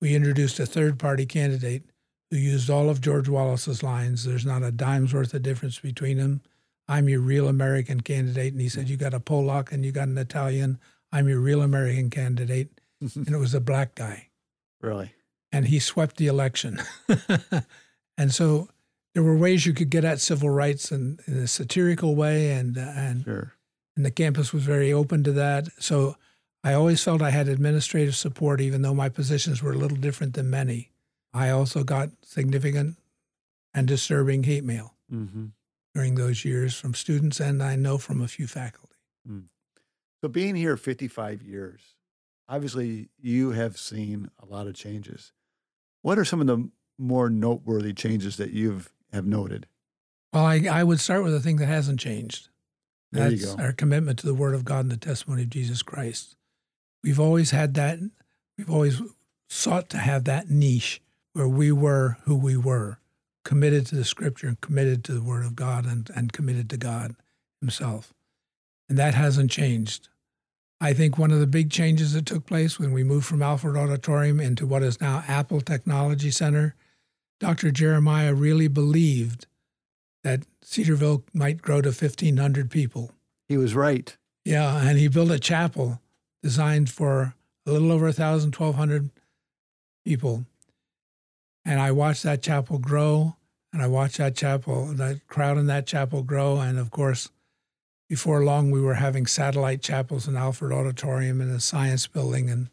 we 0.00 0.14
introduced 0.14 0.60
a 0.60 0.66
third 0.66 0.98
party 0.98 1.26
candidate 1.26 1.82
who 2.30 2.36
used 2.36 2.70
all 2.70 2.88
of 2.90 3.00
George 3.00 3.28
Wallace's 3.28 3.82
lines. 3.82 4.24
There's 4.24 4.46
not 4.46 4.62
a 4.62 4.70
dime's 4.70 5.14
worth 5.14 5.34
of 5.34 5.42
difference 5.42 5.78
between 5.80 6.18
them. 6.18 6.40
I'm 6.86 7.08
your 7.08 7.20
real 7.20 7.48
American 7.48 8.02
candidate. 8.02 8.52
And 8.52 8.60
he 8.60 8.68
said, 8.68 8.88
You 8.88 8.96
got 8.96 9.14
a 9.14 9.20
Polak 9.20 9.72
and 9.72 9.84
you 9.84 9.92
got 9.92 10.08
an 10.08 10.18
Italian. 10.18 10.78
I'm 11.10 11.26
your 11.26 11.40
real 11.40 11.62
American 11.62 12.10
candidate. 12.10 12.77
And 13.00 13.28
it 13.28 13.36
was 13.38 13.54
a 13.54 13.60
black 13.60 13.94
guy. 13.94 14.28
Really? 14.80 15.12
And 15.52 15.66
he 15.66 15.78
swept 15.78 16.16
the 16.16 16.26
election. 16.26 16.80
and 18.18 18.32
so 18.32 18.68
there 19.14 19.22
were 19.22 19.36
ways 19.36 19.66
you 19.66 19.72
could 19.72 19.90
get 19.90 20.04
at 20.04 20.20
civil 20.20 20.50
rights 20.50 20.92
in, 20.92 21.18
in 21.26 21.34
a 21.38 21.46
satirical 21.46 22.14
way. 22.14 22.50
And, 22.52 22.76
uh, 22.76 22.80
and, 22.94 23.24
Sure. 23.24 23.52
and 23.96 24.04
the 24.04 24.10
campus 24.10 24.52
was 24.52 24.64
very 24.64 24.92
open 24.92 25.24
to 25.24 25.32
that. 25.32 25.68
So 25.78 26.16
I 26.62 26.72
always 26.74 27.02
felt 27.02 27.22
I 27.22 27.30
had 27.30 27.48
administrative 27.48 28.14
support, 28.16 28.60
even 28.60 28.82
though 28.82 28.94
my 28.94 29.08
positions 29.08 29.62
were 29.62 29.72
a 29.72 29.78
little 29.78 29.96
different 29.96 30.34
than 30.34 30.50
many. 30.50 30.90
I 31.32 31.50
also 31.50 31.84
got 31.84 32.10
significant 32.22 32.96
and 33.74 33.86
disturbing 33.88 34.42
hate 34.44 34.64
mail 34.64 34.94
Mm-hmm. 35.10 35.46
during 35.94 36.16
those 36.16 36.44
years 36.44 36.74
from 36.78 36.92
students 36.92 37.40
and 37.40 37.62
I 37.62 37.76
know 37.76 37.96
from 37.96 38.20
a 38.20 38.28
few 38.28 38.46
faculty. 38.46 38.94
So 40.20 40.28
being 40.28 40.54
here 40.54 40.76
55 40.76 41.40
years, 41.42 41.80
obviously 42.48 43.08
you 43.20 43.50
have 43.52 43.78
seen 43.78 44.30
a 44.40 44.46
lot 44.46 44.66
of 44.66 44.74
changes. 44.74 45.32
What 46.02 46.18
are 46.18 46.24
some 46.24 46.40
of 46.40 46.46
the 46.46 46.70
more 46.96 47.28
noteworthy 47.30 47.92
changes 47.92 48.36
that 48.36 48.50
you've 48.50 48.92
have 49.12 49.26
noted? 49.26 49.66
Well, 50.32 50.44
I, 50.44 50.66
I 50.70 50.84
would 50.84 51.00
start 51.00 51.24
with 51.24 51.34
a 51.34 51.40
thing 51.40 51.56
that 51.56 51.66
hasn't 51.66 52.00
changed. 52.00 52.48
There 53.12 53.30
you 53.30 53.38
That's 53.38 53.54
go. 53.54 53.62
our 53.62 53.72
commitment 53.72 54.18
to 54.20 54.26
the 54.26 54.34
Word 54.34 54.54
of 54.54 54.64
God 54.64 54.80
and 54.80 54.90
the 54.90 54.96
testimony 54.96 55.42
of 55.42 55.50
Jesus 55.50 55.82
Christ. 55.82 56.36
We've 57.02 57.20
always 57.20 57.52
had 57.52 57.74
that, 57.74 57.98
we've 58.56 58.70
always 58.70 59.00
sought 59.48 59.88
to 59.90 59.98
have 59.98 60.24
that 60.24 60.50
niche 60.50 61.00
where 61.32 61.48
we 61.48 61.72
were 61.72 62.18
who 62.24 62.36
we 62.36 62.56
were, 62.56 62.98
committed 63.44 63.86
to 63.86 63.94
the 63.94 64.04
Scripture 64.04 64.48
and 64.48 64.60
committed 64.60 65.04
to 65.04 65.14
the 65.14 65.22
Word 65.22 65.44
of 65.44 65.56
God 65.56 65.86
and, 65.86 66.10
and 66.14 66.32
committed 66.32 66.68
to 66.70 66.76
God 66.76 67.14
Himself. 67.60 68.12
And 68.88 68.98
that 68.98 69.14
hasn't 69.14 69.50
changed. 69.50 70.08
I 70.80 70.92
think 70.92 71.18
one 71.18 71.32
of 71.32 71.40
the 71.40 71.46
big 71.46 71.70
changes 71.70 72.12
that 72.12 72.26
took 72.26 72.46
place 72.46 72.78
when 72.78 72.92
we 72.92 73.02
moved 73.02 73.26
from 73.26 73.42
Alford 73.42 73.76
Auditorium 73.76 74.38
into 74.38 74.66
what 74.66 74.82
is 74.82 75.00
now 75.00 75.24
Apple 75.26 75.60
Technology 75.60 76.30
Center, 76.30 76.76
Dr. 77.40 77.70
Jeremiah 77.70 78.34
really 78.34 78.68
believed 78.68 79.46
that 80.22 80.44
Cedarville 80.62 81.24
might 81.32 81.62
grow 81.62 81.80
to 81.80 81.88
1,500 81.88 82.70
people. 82.70 83.12
He 83.48 83.56
was 83.56 83.74
right. 83.74 84.16
Yeah, 84.44 84.80
and 84.86 84.98
he 84.98 85.08
built 85.08 85.30
a 85.30 85.38
chapel 85.38 86.00
designed 86.42 86.90
for 86.90 87.34
a 87.66 87.72
little 87.72 87.90
over 87.90 88.06
1,000, 88.06 88.54
1,200 88.54 89.10
people. 90.04 90.44
And 91.64 91.80
I 91.80 91.90
watched 91.90 92.22
that 92.22 92.42
chapel 92.42 92.78
grow, 92.78 93.36
and 93.72 93.82
I 93.82 93.88
watched 93.88 94.18
that 94.18 94.36
chapel, 94.36 94.86
that 94.94 95.26
crowd 95.26 95.58
in 95.58 95.66
that 95.66 95.86
chapel 95.86 96.22
grow. 96.22 96.60
And 96.60 96.78
of 96.78 96.90
course, 96.90 97.30
before 98.08 98.44
long, 98.44 98.70
we 98.70 98.80
were 98.80 98.94
having 98.94 99.26
satellite 99.26 99.82
chapels 99.82 100.26
in 100.26 100.36
Alford 100.36 100.72
Auditorium 100.72 101.40
and 101.40 101.50
a 101.54 101.60
science 101.60 102.06
building, 102.06 102.48
and, 102.48 102.70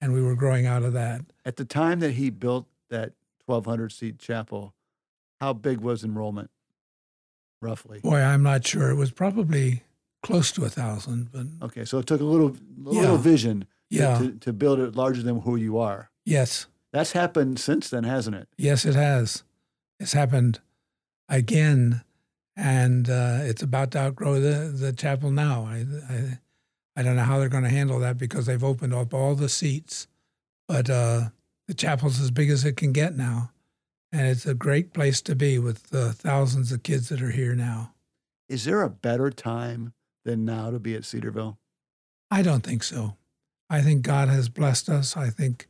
and 0.00 0.12
we 0.12 0.22
were 0.22 0.34
growing 0.34 0.66
out 0.66 0.82
of 0.82 0.92
that. 0.94 1.22
At 1.44 1.56
the 1.56 1.64
time 1.64 2.00
that 2.00 2.12
he 2.12 2.30
built 2.30 2.66
that 2.90 3.12
1,200 3.46 3.92
seat 3.92 4.18
chapel, 4.18 4.74
how 5.40 5.52
big 5.52 5.80
was 5.80 6.02
enrollment, 6.04 6.50
roughly? 7.60 8.00
Boy, 8.00 8.20
I'm 8.20 8.42
not 8.42 8.66
sure. 8.66 8.90
It 8.90 8.96
was 8.96 9.10
probably 9.12 9.82
close 10.22 10.52
to 10.52 10.64
a 10.64 10.68
thousand, 10.68 11.30
but 11.32 11.46
Okay, 11.66 11.84
so 11.84 11.98
it 11.98 12.06
took 12.06 12.20
a 12.20 12.24
little, 12.24 12.48
a 12.50 12.94
Yeah. 12.94 13.00
little 13.02 13.18
vision 13.18 13.66
yeah, 13.90 14.18
to, 14.18 14.32
to 14.32 14.52
build 14.52 14.78
it 14.80 14.94
larger 14.96 15.22
than 15.22 15.40
who 15.42 15.56
you 15.56 15.78
are. 15.78 16.10
yes. 16.24 16.66
That's 16.92 17.12
happened 17.12 17.58
since 17.58 17.88
then, 17.88 18.04
hasn't 18.04 18.36
it? 18.36 18.48
Yes, 18.58 18.84
it 18.84 18.94
has. 18.94 19.44
It's 19.98 20.12
happened 20.12 20.60
again 21.26 22.02
and 22.56 23.08
uh, 23.08 23.38
it's 23.42 23.62
about 23.62 23.90
to 23.92 23.98
outgrow 23.98 24.40
the, 24.40 24.72
the 24.74 24.92
chapel 24.92 25.30
now. 25.30 25.64
I, 25.64 25.84
I, 26.08 26.38
I 26.96 27.02
don't 27.02 27.16
know 27.16 27.22
how 27.22 27.38
they're 27.38 27.48
going 27.48 27.64
to 27.64 27.70
handle 27.70 27.98
that 28.00 28.18
because 28.18 28.46
they've 28.46 28.62
opened 28.62 28.94
up 28.94 29.14
all 29.14 29.34
the 29.34 29.48
seats, 29.48 30.06
but 30.68 30.90
uh, 30.90 31.30
the 31.66 31.74
chapel's 31.74 32.20
as 32.20 32.30
big 32.30 32.50
as 32.50 32.64
it 32.64 32.76
can 32.76 32.92
get 32.92 33.16
now. 33.16 33.50
And 34.12 34.26
it's 34.26 34.44
a 34.44 34.54
great 34.54 34.92
place 34.92 35.22
to 35.22 35.34
be 35.34 35.58
with 35.58 35.84
the 35.88 36.12
thousands 36.12 36.70
of 36.70 36.82
kids 36.82 37.08
that 37.08 37.22
are 37.22 37.30
here 37.30 37.54
now. 37.54 37.94
Is 38.48 38.64
there 38.64 38.82
a 38.82 38.90
better 38.90 39.30
time 39.30 39.94
than 40.24 40.44
now 40.44 40.70
to 40.70 40.78
be 40.78 40.94
at 40.94 41.06
Cedarville? 41.06 41.58
I 42.30 42.42
don't 42.42 42.62
think 42.62 42.82
so. 42.82 43.16
I 43.70 43.80
think 43.80 44.02
God 44.02 44.28
has 44.28 44.50
blessed 44.50 44.90
us. 44.90 45.16
I 45.16 45.30
think 45.30 45.66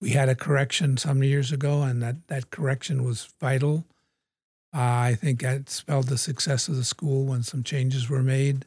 we 0.00 0.10
had 0.10 0.28
a 0.28 0.34
correction 0.34 0.96
some 0.96 1.22
years 1.22 1.52
ago, 1.52 1.82
and 1.82 2.02
that, 2.02 2.26
that 2.26 2.50
correction 2.50 3.04
was 3.04 3.32
vital. 3.40 3.86
Uh, 4.76 5.08
I 5.08 5.14
think 5.18 5.40
that 5.40 5.70
spelled 5.70 6.08
the 6.08 6.18
success 6.18 6.68
of 6.68 6.76
the 6.76 6.84
school 6.84 7.24
when 7.24 7.42
some 7.42 7.62
changes 7.62 8.10
were 8.10 8.22
made. 8.22 8.66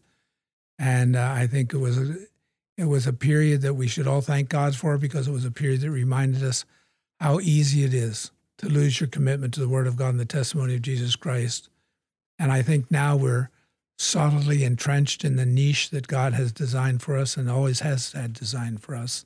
And 0.79 1.15
uh, 1.15 1.33
I 1.35 1.45
think 1.45 1.71
it 1.71 1.77
was 1.77 1.99
a, 1.99 2.15
it 2.77 2.85
was 2.85 3.05
a 3.05 3.13
period 3.13 3.61
that 3.61 3.75
we 3.75 3.87
should 3.87 4.07
all 4.07 4.21
thank 4.21 4.49
God 4.49 4.75
for 4.75 4.97
because 4.97 5.27
it 5.27 5.31
was 5.31 5.45
a 5.45 5.51
period 5.51 5.81
that 5.81 5.91
reminded 5.91 6.43
us 6.43 6.65
how 7.19 7.39
easy 7.39 7.83
it 7.83 7.93
is 7.93 8.31
to 8.57 8.67
lose 8.67 8.99
your 8.99 9.07
commitment 9.07 9.53
to 9.53 9.59
the 9.59 9.69
Word 9.69 9.85
of 9.85 9.97
God 9.97 10.09
and 10.09 10.19
the 10.19 10.25
testimony 10.25 10.73
of 10.73 10.81
Jesus 10.81 11.15
Christ. 11.15 11.69
And 12.39 12.51
I 12.51 12.63
think 12.63 12.89
now 12.89 13.15
we're 13.15 13.49
solidly 13.99 14.63
entrenched 14.63 15.23
in 15.23 15.35
the 15.35 15.45
niche 15.45 15.91
that 15.91 16.07
God 16.07 16.33
has 16.33 16.51
designed 16.51 17.03
for 17.03 17.17
us 17.17 17.37
and 17.37 17.51
always 17.51 17.81
has 17.81 18.13
had 18.13 18.33
designed 18.33 18.81
for 18.81 18.95
us. 18.95 19.25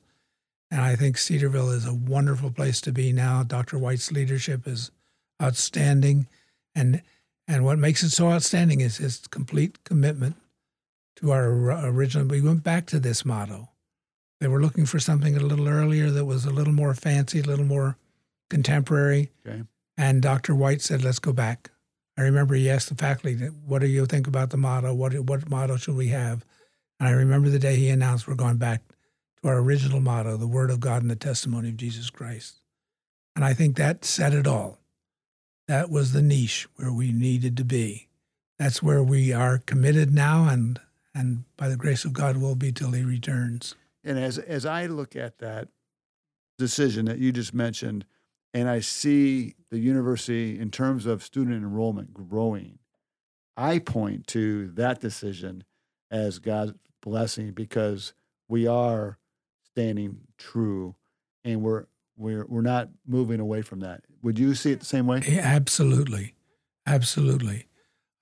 And 0.70 0.82
I 0.82 0.96
think 0.96 1.16
Cedarville 1.16 1.70
is 1.70 1.86
a 1.86 1.94
wonderful 1.94 2.50
place 2.50 2.82
to 2.82 2.92
be 2.92 3.10
now. 3.10 3.42
Dr. 3.42 3.78
White's 3.78 4.12
leadership 4.12 4.66
is 4.66 4.90
outstanding. 5.40 6.26
And 6.74 7.02
and 7.46 7.64
what 7.64 7.78
makes 7.78 8.02
it 8.02 8.10
so 8.10 8.30
outstanding 8.30 8.80
is 8.80 8.96
his 8.96 9.18
complete 9.30 9.84
commitment 9.84 10.36
to 11.16 11.30
our 11.30 11.48
original. 11.86 12.26
We 12.26 12.40
went 12.40 12.64
back 12.64 12.86
to 12.86 12.98
this 12.98 13.24
motto. 13.24 13.68
They 14.40 14.48
were 14.48 14.60
looking 14.60 14.86
for 14.86 14.98
something 14.98 15.36
a 15.36 15.40
little 15.40 15.68
earlier 15.68 16.10
that 16.10 16.24
was 16.24 16.44
a 16.44 16.50
little 16.50 16.72
more 16.72 16.94
fancy, 16.94 17.40
a 17.40 17.44
little 17.44 17.64
more 17.64 17.96
contemporary. 18.50 19.30
Okay. 19.46 19.62
And 19.96 20.22
Dr. 20.22 20.54
White 20.54 20.82
said, 20.82 21.04
let's 21.04 21.18
go 21.18 21.32
back. 21.32 21.70
I 22.16 22.22
remember 22.22 22.54
he 22.54 22.70
asked 22.70 22.88
the 22.88 22.94
faculty, 22.94 23.36
what 23.66 23.80
do 23.80 23.86
you 23.86 24.06
think 24.06 24.26
about 24.26 24.50
the 24.50 24.56
motto? 24.56 24.94
What, 24.94 25.14
what 25.20 25.48
motto 25.48 25.76
should 25.76 25.96
we 25.96 26.08
have? 26.08 26.44
And 26.98 27.08
I 27.08 27.12
remember 27.12 27.48
the 27.48 27.58
day 27.58 27.76
he 27.76 27.88
announced 27.88 28.26
we're 28.26 28.34
going 28.34 28.56
back 28.56 28.82
to 29.42 29.48
our 29.48 29.58
original 29.58 30.00
motto, 30.00 30.36
the 30.36 30.46
Word 30.46 30.70
of 30.70 30.80
God 30.80 31.02
and 31.02 31.10
the 31.10 31.16
testimony 31.16 31.68
of 31.68 31.76
Jesus 31.76 32.10
Christ. 32.10 32.60
And 33.36 33.44
I 33.44 33.52
think 33.52 33.76
that 33.76 34.04
said 34.04 34.32
it 34.32 34.46
all. 34.46 34.78
That 35.66 35.90
was 35.90 36.12
the 36.12 36.22
niche 36.22 36.68
where 36.76 36.92
we 36.92 37.12
needed 37.12 37.56
to 37.56 37.64
be. 37.64 38.08
That's 38.58 38.82
where 38.82 39.02
we 39.02 39.32
are 39.32 39.58
committed 39.58 40.12
now, 40.12 40.48
and 40.48 40.80
and 41.14 41.44
by 41.56 41.68
the 41.68 41.76
grace 41.76 42.04
of 42.04 42.12
God, 42.12 42.36
will 42.36 42.54
be 42.54 42.72
till 42.72 42.92
He 42.92 43.02
returns. 43.02 43.74
And 44.02 44.18
as 44.18 44.38
as 44.38 44.66
I 44.66 44.86
look 44.86 45.16
at 45.16 45.38
that 45.38 45.68
decision 46.58 47.06
that 47.06 47.18
you 47.18 47.32
just 47.32 47.54
mentioned, 47.54 48.04
and 48.52 48.68
I 48.68 48.80
see 48.80 49.54
the 49.70 49.78
university 49.78 50.58
in 50.58 50.70
terms 50.70 51.06
of 51.06 51.24
student 51.24 51.56
enrollment 51.56 52.14
growing, 52.14 52.78
I 53.56 53.78
point 53.78 54.26
to 54.28 54.68
that 54.72 55.00
decision 55.00 55.64
as 56.10 56.38
God's 56.38 56.74
blessing 57.02 57.52
because 57.52 58.14
we 58.48 58.66
are 58.66 59.18
standing 59.64 60.20
true 60.38 60.94
and 61.44 61.62
we're 61.62 61.86
we're 62.16 62.44
we're 62.46 62.62
not 62.62 62.88
moving 63.06 63.40
away 63.40 63.62
from 63.62 63.80
that. 63.80 64.02
Would 64.22 64.38
you 64.38 64.54
see 64.54 64.72
it 64.72 64.80
the 64.80 64.86
same 64.86 65.06
way? 65.06 65.22
Yeah, 65.26 65.40
absolutely. 65.42 66.34
Absolutely. 66.86 67.66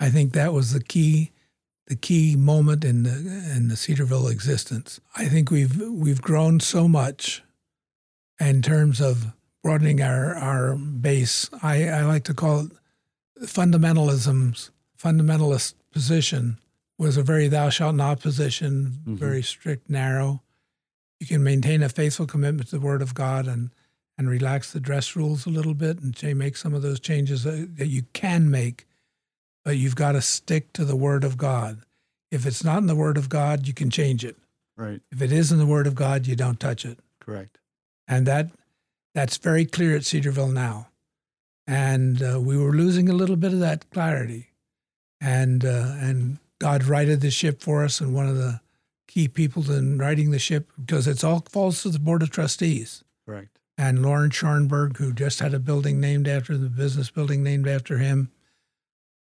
I 0.01 0.11
think 0.11 0.33
that 0.33 0.53
was 0.53 0.73
the 0.73 0.83
key 0.83 1.33
the 1.87 1.97
key 1.97 2.37
moment 2.37 2.85
in 2.85 3.03
the 3.03 3.53
in 3.55 3.69
the 3.69 3.77
Cedarville 3.77 4.29
existence. 4.29 5.01
I 5.17 5.27
think 5.27 5.51
we've 5.51 5.81
we've 5.81 6.23
grown 6.23 6.61
so 6.61 6.89
much 6.89 7.43
in 8.41 8.63
terms 8.63 9.01
of 9.01 9.33
broadening 9.63 10.03
our, 10.03 10.35
our 10.35 10.75
base. 10.75 11.49
I, 11.63 11.89
I 11.89 12.03
like 12.03 12.25
to 12.25 12.35
call 12.35 12.67
it 12.67 12.73
fundamentalism's 13.43 14.71
fundamentalist 14.99 15.75
position 15.93 16.59
was 16.99 17.17
a 17.17 17.23
very 17.23 17.49
thou 17.49 17.69
shalt 17.69 17.97
not 17.97 18.21
position, 18.21 19.01
mm-hmm. 19.01 19.15
very 19.17 19.43
strict, 19.43 19.91
narrow. 19.91 20.43
You 21.21 21.27
can 21.27 21.43
maintain 21.43 21.83
a 21.83 21.89
faithful 21.89 22.27
commitment 22.27 22.69
to 22.69 22.79
the 22.79 22.85
Word 22.85 23.03
of 23.03 23.15
God 23.15 23.47
and 23.47 23.71
and 24.19 24.29
relax 24.29 24.73
the 24.73 24.81
dress 24.81 25.17
rules 25.17 25.47
a 25.47 25.51
little 25.51 25.75
bit 25.75 26.01
and 26.01 26.39
make 26.39 26.57
some 26.57 26.75
of 26.75 26.83
those 26.83 27.01
changes 27.01 27.45
that 27.45 27.89
you 27.89 28.03
can 28.13 28.51
make, 28.51 28.87
but 29.65 29.77
you've 29.77 29.97
got 29.97 30.13
to 30.13 30.23
stick 30.23 30.73
to 30.75 30.85
the 30.85 30.97
Word 30.97 31.25
of 31.25 31.37
God. 31.37 31.83
If 32.31 32.47
it's 32.47 32.65
not 32.65 32.79
in 32.79 32.87
the 32.87 32.97
Word 32.97 33.17
of 33.17 33.29
God, 33.29 33.67
you 33.67 33.75
can 33.75 33.91
change 33.91 34.25
it. 34.25 34.37
Right. 34.77 35.01
If 35.11 35.21
it 35.23 35.33
is 35.33 35.53
in 35.53 35.59
the 35.59 35.67
Word 35.67 35.87
of 35.87 35.95
God, 35.95 36.27
you 36.27 36.37
don't 36.37 36.61
touch 36.61 36.85
it. 36.85 36.99
Correct. 37.21 37.59
And 38.09 38.27
that 38.27 38.51
that's 39.15 39.37
very 39.37 39.65
clear 39.65 39.97
at 39.97 40.05
Cedarville 40.05 40.49
now. 40.49 40.89
And 41.67 42.23
uh, 42.23 42.41
we 42.41 42.57
were 42.57 42.73
losing 42.73 43.09
a 43.09 43.15
little 43.15 43.37
bit 43.37 43.53
of 43.53 43.61
that 43.61 43.91
clarity. 43.91 44.49
And, 45.21 45.65
uh, 45.65 45.95
and 46.01 46.39
God 46.59 46.85
righted 46.85 47.21
the 47.21 47.31
ship 47.31 47.63
for 47.63 47.85
us. 47.85 48.01
And 48.01 48.15
one 48.15 48.29
of 48.29 48.37
the 48.37 48.61
key 49.07 49.29
people 49.29 49.71
in 49.71 49.99
writing 49.99 50.31
the 50.31 50.39
ship, 50.39 50.71
because 50.81 51.07
it's 51.07 51.23
all 51.23 51.45
falls 51.51 51.83
to 51.83 51.91
the 51.91 51.99
Board 51.99 52.23
of 52.23 52.31
Trustees. 52.31 53.05
Right. 53.27 53.49
And 53.79 54.03
Lauren 54.03 54.31
Scharnberg, 54.31 54.99
who 54.99 55.13
just 55.13 55.41
had 55.41 55.55
a 55.55 55.59
building 55.59 56.01
named 56.01 56.29
after 56.29 56.57
the 56.57 56.69
business 56.69 57.11
building 57.11 57.43
named 57.43 57.67
after 57.67 57.99
him, 57.99 58.31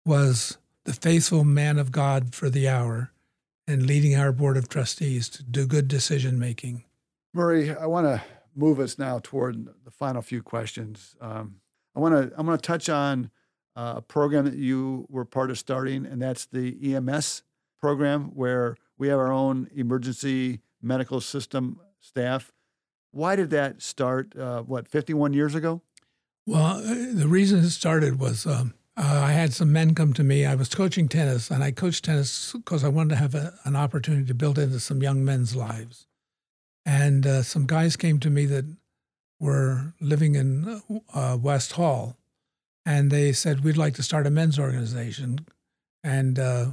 was 0.04 0.58
the 0.84 0.92
faithful 0.92 1.44
man 1.44 1.78
of 1.78 1.92
God 1.92 2.34
for 2.34 2.50
the 2.50 2.68
hour 2.68 3.12
and 3.66 3.86
leading 3.86 4.14
our 4.14 4.32
Board 4.32 4.56
of 4.56 4.68
Trustees 4.68 5.28
to 5.30 5.42
do 5.42 5.66
good 5.66 5.88
decision 5.88 6.38
making. 6.38 6.84
Murray, 7.32 7.74
I 7.74 7.86
want 7.86 8.06
to 8.06 8.22
move 8.54 8.78
us 8.78 8.98
now 8.98 9.20
toward 9.22 9.68
the 9.84 9.90
final 9.90 10.20
few 10.20 10.42
questions. 10.42 11.16
Um, 11.20 11.56
I 11.96 12.00
want 12.00 12.14
to 12.14 12.34
I'm 12.36 12.46
going 12.46 12.58
to 12.58 12.62
touch 12.62 12.88
on 12.88 13.30
uh, 13.76 13.94
a 13.96 14.02
program 14.02 14.44
that 14.44 14.54
you 14.54 15.06
were 15.08 15.24
part 15.24 15.50
of 15.50 15.58
starting, 15.58 16.04
and 16.04 16.20
that's 16.20 16.46
the 16.46 16.94
EMS 16.94 17.42
program, 17.80 18.32
where 18.34 18.76
we 18.98 19.08
have 19.08 19.18
our 19.18 19.32
own 19.32 19.68
emergency 19.74 20.60
medical 20.82 21.20
system 21.20 21.80
staff. 22.00 22.52
Why 23.12 23.36
did 23.36 23.50
that 23.50 23.82
start? 23.82 24.36
Uh, 24.36 24.62
what 24.62 24.88
51 24.88 25.32
years 25.32 25.54
ago? 25.54 25.82
Well, 26.46 26.78
uh, 26.78 27.12
the 27.12 27.28
reason 27.28 27.60
it 27.60 27.70
started 27.70 28.18
was 28.18 28.46
um, 28.46 28.74
uh, 28.96 29.22
I 29.24 29.32
had 29.32 29.52
some 29.52 29.72
men 29.72 29.94
come 29.94 30.12
to 30.14 30.24
me. 30.24 30.44
I 30.44 30.54
was 30.54 30.68
coaching 30.68 31.08
tennis, 31.08 31.50
and 31.50 31.62
I 31.62 31.70
coached 31.70 32.04
tennis 32.04 32.52
because 32.52 32.84
I 32.84 32.88
wanted 32.88 33.10
to 33.10 33.16
have 33.16 33.34
a, 33.34 33.54
an 33.64 33.76
opportunity 33.76 34.26
to 34.26 34.34
build 34.34 34.58
into 34.58 34.80
some 34.80 35.02
young 35.02 35.24
men's 35.24 35.54
lives. 35.54 36.06
And 36.84 37.26
uh, 37.26 37.42
some 37.42 37.66
guys 37.66 37.96
came 37.96 38.18
to 38.20 38.30
me 38.30 38.44
that 38.46 38.64
were 39.38 39.94
living 40.00 40.34
in 40.34 40.82
uh, 41.14 41.38
West 41.40 41.72
Hall, 41.72 42.16
and 42.84 43.10
they 43.10 43.32
said, 43.32 43.64
We'd 43.64 43.76
like 43.76 43.94
to 43.94 44.02
start 44.02 44.26
a 44.26 44.30
men's 44.30 44.58
organization. 44.58 45.46
And 46.04 46.38
uh, 46.38 46.66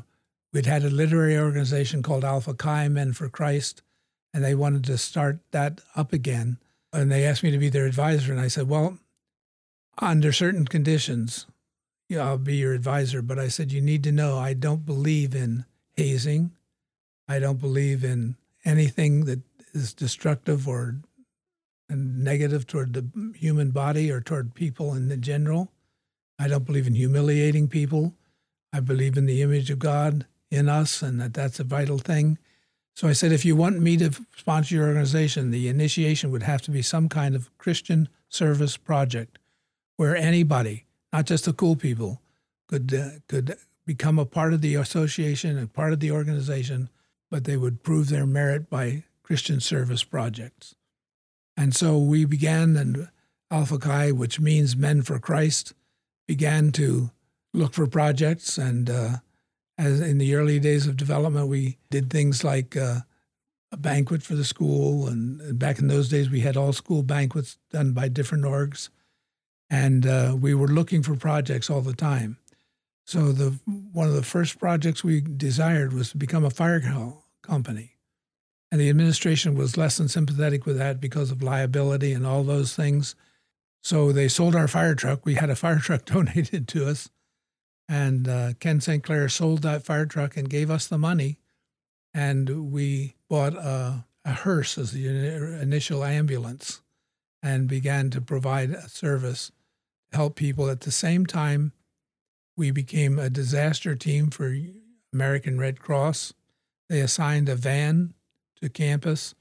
we'd 0.52 0.66
had 0.66 0.84
a 0.84 0.90
literary 0.90 1.38
organization 1.38 2.02
called 2.02 2.26
Alpha 2.26 2.54
Chi 2.54 2.88
Men 2.88 3.14
for 3.14 3.30
Christ, 3.30 3.84
and 4.34 4.44
they 4.44 4.56
wanted 4.56 4.84
to 4.86 4.98
start 4.98 5.40
that 5.52 5.82
up 5.96 6.14
again. 6.14 6.58
And 6.92 7.12
they 7.12 7.26
asked 7.26 7.44
me 7.44 7.52
to 7.52 7.58
be 7.58 7.70
their 7.70 7.86
advisor. 7.86 8.32
And 8.32 8.42
I 8.42 8.48
said, 8.48 8.68
Well, 8.68 8.98
under 9.98 10.32
certain 10.32 10.66
conditions, 10.66 11.46
I'll 12.12 12.38
be 12.38 12.58
your 12.58 12.74
advisor. 12.74 13.22
But 13.22 13.40
I 13.40 13.48
said, 13.48 13.72
You 13.72 13.82
need 13.82 14.04
to 14.06 14.12
know 14.12 14.38
I 14.38 14.54
don't 14.54 14.86
believe 14.86 15.36
in 15.36 15.66
hazing. 15.96 16.52
I 17.28 17.40
don't 17.40 17.60
believe 17.60 18.04
in 18.04 18.36
anything 18.66 19.26
that 19.26 19.42
is 19.74 19.94
destructive 19.94 20.68
or 20.68 20.96
negative 21.90 22.68
toward 22.68 22.94
the 22.94 23.34
human 23.36 23.72
body 23.72 24.12
or 24.12 24.22
toward 24.22 24.54
people 24.54 24.94
in 24.94 25.10
the 25.10 25.18
general. 25.18 25.72
I 26.38 26.48
don't 26.48 26.66
believe 26.66 26.88
in 26.88 26.96
humiliating 26.96 27.68
people. 27.68 28.16
I 28.72 28.80
believe 28.80 29.18
in 29.18 29.26
the 29.26 29.42
image 29.42 29.70
of 29.70 29.80
God 29.80 30.26
in 30.52 30.70
us 30.70 31.02
and 31.02 31.20
that 31.22 31.34
that's 31.34 31.60
a 31.60 31.64
vital 31.64 31.98
thing. 31.98 32.38
So 33.00 33.08
I 33.08 33.14
said, 33.14 33.32
if 33.32 33.46
you 33.46 33.56
want 33.56 33.80
me 33.80 33.96
to 33.96 34.12
sponsor 34.36 34.76
your 34.76 34.88
organization, 34.90 35.52
the 35.52 35.70
initiation 35.70 36.32
would 36.32 36.44
have 36.44 36.62
to 36.64 36.70
be 36.70 36.82
some 36.82 37.08
kind 37.08 37.34
of 37.34 37.50
Christian 37.58 38.10
service 38.28 38.76
project 38.76 39.40
where 39.96 40.18
anybody, 40.18 40.84
not 41.14 41.26
just 41.26 41.46
the 41.46 41.54
cool 41.54 41.78
people, 41.78 42.22
could 42.68 42.94
uh, 42.94 43.12
could 43.30 43.56
become 43.86 44.20
a 44.20 44.26
part 44.26 44.52
of 44.52 44.60
the 44.60 44.76
association 44.76 45.58
and 45.58 45.72
part 45.72 45.94
of 45.94 46.02
the 46.02 46.12
organization, 46.12 46.90
but 47.32 47.46
they 47.46 47.56
would 47.56 47.84
prove 47.84 48.10
their 48.10 48.26
merit 48.26 48.70
by 48.70 49.06
Christian 49.24 49.62
service 49.62 50.04
projects. 50.04 50.76
And 51.56 51.74
so 51.74 51.98
we 51.98 52.26
began, 52.26 52.76
and 52.76 53.08
Alpha 53.50 53.78
Chi, 53.78 54.12
which 54.12 54.42
means 54.42 54.76
Men 54.76 55.04
for 55.04 55.20
Christ, 55.20 55.74
began 56.28 56.74
to 56.74 57.12
look 57.54 57.72
for 57.72 57.88
projects. 57.88 58.58
And 58.58 58.90
uh, 58.90 59.10
as 59.80 60.02
in 60.02 60.18
the 60.18 60.36
early 60.36 60.60
days 60.60 60.88
of 60.88 60.98
development, 60.98 61.48
we 61.48 61.78
did 61.90 62.10
things 62.10 62.44
like 62.44 62.76
uh, 62.76 63.00
a 63.72 63.78
banquet 63.78 64.22
for 64.22 64.36
the 64.36 64.44
school. 64.44 65.08
And 65.08 65.58
back 65.58 65.80
in 65.80 65.88
those 65.88 66.10
days, 66.10 66.30
we 66.30 66.42
had 66.42 66.58
all 66.58 66.74
school 66.74 67.02
banquets 67.02 67.58
done 67.72 67.94
by 67.94 68.10
different 68.10 68.44
orgs. 68.44 68.90
And 69.70 70.06
uh, 70.06 70.36
we 70.38 70.54
were 70.54 70.68
looking 70.68 71.02
for 71.02 71.16
projects 71.16 71.70
all 71.70 71.80
the 71.80 71.94
time. 71.94 72.38
So 73.06 73.32
the 73.32 73.58
one 73.94 74.08
of 74.08 74.14
the 74.14 74.22
first 74.22 74.60
projects 74.60 75.04
we 75.04 75.22
desired 75.22 75.94
was 75.94 76.12
to 76.12 76.18
become 76.18 76.44
a 76.44 76.50
fire 76.50 76.82
company. 77.42 77.96
And 78.72 78.82
the 78.82 78.90
administration 78.90 79.56
was 79.56 79.78
less 79.78 79.98
than 79.98 80.10
sympathetic 80.10 80.66
with 80.66 80.78
that 80.78 81.00
because 81.00 81.32
of 81.32 81.42
liability 81.42 82.12
and 82.12 82.28
all 82.28 82.44
those 82.44 82.76
things. 82.76 83.16
So 83.82 84.12
they 84.12 84.28
sold 84.28 84.56
our 84.56 84.68
fire 84.68 84.94
truck. 84.94 85.26
We 85.26 85.36
had 85.36 85.50
a 85.50 85.56
fire 85.56 85.80
truck 85.80 86.04
donated 86.14 86.68
to 86.68 86.86
us. 86.86 87.10
And 87.90 88.28
uh, 88.28 88.54
Ken 88.60 88.80
St. 88.80 89.04
Clair 89.04 89.28
sold 89.30 89.64
that 89.64 89.84
fire 89.84 90.06
truck 90.06 90.38
and 90.38 90.48
gave 90.48 90.70
us 90.70 90.88
the 90.88 91.00
money. 91.00 91.40
And 92.14 92.72
we 92.72 93.16
bought 93.28 93.56
a, 93.56 94.06
a 94.24 94.32
hearse 94.32 94.78
as 94.78 94.92
the 94.92 95.08
initial 95.08 96.04
ambulance 96.04 96.82
and 97.42 97.68
began 97.68 98.12
to 98.12 98.22
provide 98.22 98.70
a 98.70 98.88
service 98.88 99.52
to 100.12 100.18
help 100.18 100.36
people. 100.36 100.70
At 100.70 100.82
the 100.82 100.92
same 100.92 101.26
time, 101.26 101.72
we 102.56 102.70
became 102.70 103.18
a 103.18 103.30
disaster 103.30 103.96
team 103.96 104.30
for 104.30 104.56
American 105.12 105.60
Red 105.60 105.80
Cross. 105.80 106.34
They 106.90 107.00
assigned 107.00 107.50
a 107.50 107.56
van 107.56 108.14
to 108.62 108.70
campus. 108.70 109.34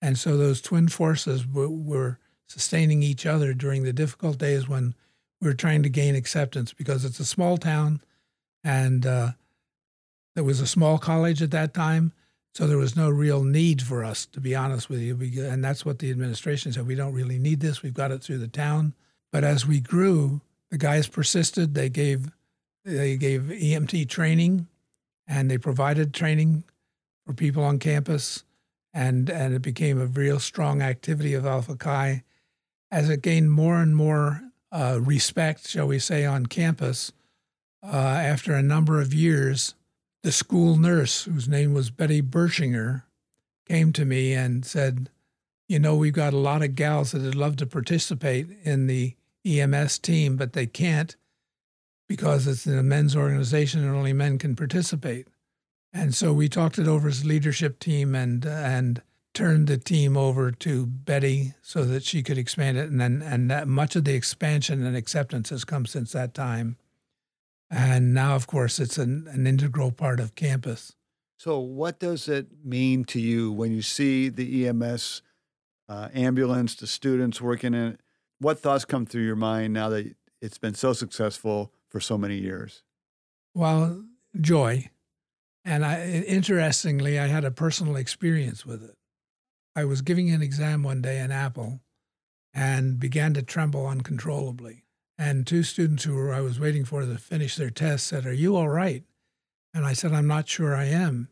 And 0.00 0.16
so 0.16 0.36
those 0.36 0.60
twin 0.60 0.88
forces 0.88 1.42
w- 1.42 1.70
were 1.70 2.18
sustaining 2.46 3.02
each 3.02 3.26
other 3.26 3.52
during 3.52 3.82
the 3.82 3.92
difficult 3.92 4.38
days 4.38 4.68
when 4.68 4.94
were 5.40 5.54
trying 5.54 5.82
to 5.82 5.88
gain 5.88 6.14
acceptance 6.14 6.72
because 6.72 7.04
it's 7.04 7.20
a 7.20 7.24
small 7.24 7.56
town 7.56 8.00
and 8.64 9.06
uh, 9.06 9.30
there 10.34 10.44
was 10.44 10.60
a 10.60 10.66
small 10.66 10.98
college 10.98 11.42
at 11.42 11.50
that 11.52 11.74
time. 11.74 12.12
So 12.54 12.66
there 12.66 12.78
was 12.78 12.96
no 12.96 13.10
real 13.10 13.44
need 13.44 13.82
for 13.82 14.02
us, 14.02 14.24
to 14.26 14.40
be 14.40 14.54
honest 14.54 14.88
with 14.88 15.00
you. 15.00 15.44
And 15.44 15.62
that's 15.62 15.84
what 15.84 15.98
the 15.98 16.10
administration 16.10 16.72
said. 16.72 16.86
We 16.86 16.94
don't 16.94 17.12
really 17.12 17.38
need 17.38 17.60
this. 17.60 17.82
We've 17.82 17.92
got 17.92 18.10
it 18.10 18.22
through 18.22 18.38
the 18.38 18.48
town. 18.48 18.94
But 19.30 19.44
as 19.44 19.66
we 19.66 19.78
grew, 19.80 20.40
the 20.70 20.78
guys 20.78 21.06
persisted. 21.06 21.74
They 21.74 21.88
gave 21.88 22.30
they 22.84 23.16
gave 23.16 23.42
EMT 23.42 24.08
training, 24.08 24.68
and 25.26 25.50
they 25.50 25.58
provided 25.58 26.14
training 26.14 26.64
for 27.26 27.34
people 27.34 27.62
on 27.64 27.78
campus, 27.78 28.44
and 28.94 29.28
and 29.28 29.54
it 29.54 29.62
became 29.62 30.00
a 30.00 30.06
real 30.06 30.38
strong 30.38 30.82
activity 30.82 31.34
of 31.34 31.44
Alpha 31.44 31.76
Chi. 31.76 32.22
As 32.90 33.10
it 33.10 33.22
gained 33.22 33.50
more 33.50 33.76
and 33.76 33.96
more 33.96 34.40
uh, 34.72 34.98
respect, 35.02 35.68
shall 35.68 35.86
we 35.86 35.98
say, 35.98 36.24
on 36.24 36.46
campus, 36.46 37.12
uh, 37.82 37.96
after 37.96 38.54
a 38.54 38.62
number 38.62 39.00
of 39.00 39.14
years, 39.14 39.74
the 40.22 40.32
school 40.32 40.76
nurse, 40.76 41.24
whose 41.24 41.48
name 41.48 41.72
was 41.72 41.90
Betty 41.90 42.20
Bershinger, 42.20 43.02
came 43.68 43.92
to 43.92 44.04
me 44.04 44.32
and 44.32 44.64
said, 44.64 45.08
You 45.68 45.78
know, 45.78 45.96
we've 45.96 46.12
got 46.12 46.32
a 46.32 46.38
lot 46.38 46.62
of 46.62 46.74
gals 46.74 47.12
that 47.12 47.22
would 47.22 47.34
love 47.34 47.56
to 47.56 47.66
participate 47.66 48.48
in 48.64 48.86
the 48.86 49.14
EMS 49.44 49.98
team, 49.98 50.36
but 50.36 50.52
they 50.52 50.66
can't 50.66 51.16
because 52.08 52.46
it's 52.46 52.66
a 52.66 52.82
men's 52.82 53.16
organization 53.16 53.82
and 53.82 53.94
only 53.94 54.12
men 54.12 54.38
can 54.38 54.56
participate. 54.56 55.28
And 55.92 56.14
so 56.14 56.32
we 56.32 56.48
talked 56.48 56.78
it 56.78 56.86
over 56.86 57.08
as 57.08 57.22
a 57.22 57.26
leadership 57.26 57.78
team 57.78 58.14
and 58.14 58.44
and 58.44 59.02
turned 59.36 59.66
the 59.66 59.76
team 59.76 60.16
over 60.16 60.50
to 60.50 60.86
Betty 60.86 61.52
so 61.60 61.84
that 61.84 62.02
she 62.02 62.22
could 62.22 62.38
expand 62.38 62.78
it. 62.78 62.90
And 62.90 62.98
then 62.98 63.20
and 63.20 63.50
that 63.50 63.68
much 63.68 63.94
of 63.94 64.04
the 64.04 64.14
expansion 64.14 64.84
and 64.84 64.96
acceptance 64.96 65.50
has 65.50 65.62
come 65.62 65.84
since 65.84 66.12
that 66.12 66.32
time. 66.32 66.78
And 67.70 68.14
now, 68.14 68.34
of 68.34 68.46
course, 68.46 68.80
it's 68.80 68.96
an, 68.96 69.28
an 69.30 69.46
integral 69.46 69.92
part 69.92 70.20
of 70.20 70.36
campus. 70.36 70.92
So, 71.36 71.58
what 71.58 72.00
does 72.00 72.28
it 72.28 72.46
mean 72.64 73.04
to 73.06 73.20
you 73.20 73.52
when 73.52 73.72
you 73.72 73.82
see 73.82 74.30
the 74.30 74.68
EMS 74.68 75.20
uh, 75.86 76.08
ambulance, 76.14 76.74
the 76.74 76.86
students 76.86 77.38
working 77.38 77.74
in 77.74 77.88
it? 77.88 78.00
What 78.38 78.60
thoughts 78.60 78.86
come 78.86 79.04
through 79.04 79.24
your 79.24 79.36
mind 79.36 79.74
now 79.74 79.90
that 79.90 80.14
it's 80.40 80.58
been 80.58 80.74
so 80.74 80.94
successful 80.94 81.72
for 81.90 82.00
so 82.00 82.16
many 82.16 82.38
years? 82.38 82.84
Well, 83.52 84.02
joy. 84.40 84.88
And 85.62 85.84
I, 85.84 86.24
interestingly, 86.26 87.18
I 87.18 87.26
had 87.26 87.44
a 87.44 87.50
personal 87.50 87.96
experience 87.96 88.64
with 88.64 88.82
it. 88.82 88.95
I 89.76 89.84
was 89.84 90.00
giving 90.00 90.30
an 90.30 90.40
exam 90.40 90.82
one 90.82 91.02
day 91.02 91.20
in 91.20 91.30
Apple 91.30 91.80
and 92.54 92.98
began 92.98 93.34
to 93.34 93.42
tremble 93.42 93.86
uncontrollably. 93.86 94.84
And 95.18 95.46
two 95.46 95.62
students 95.62 96.04
who 96.04 96.14
were, 96.14 96.32
I 96.32 96.40
was 96.40 96.58
waiting 96.58 96.86
for 96.86 97.02
to 97.02 97.18
finish 97.18 97.56
their 97.56 97.70
test 97.70 98.06
said, 98.06 98.24
Are 98.24 98.32
you 98.32 98.56
all 98.56 98.70
right? 98.70 99.04
And 99.74 99.84
I 99.84 99.92
said, 99.92 100.12
I'm 100.12 100.26
not 100.26 100.48
sure 100.48 100.74
I 100.74 100.84
am. 100.84 101.28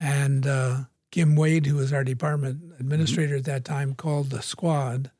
And 0.00 0.46
uh, 0.46 0.76
Kim 1.12 1.36
Wade, 1.36 1.66
who 1.66 1.76
was 1.76 1.92
our 1.92 2.02
department 2.02 2.60
mm-hmm. 2.60 2.80
administrator 2.80 3.36
at 3.36 3.44
that 3.44 3.64
time, 3.64 3.94
called 3.94 4.30
the 4.30 4.42
squad. 4.42 5.12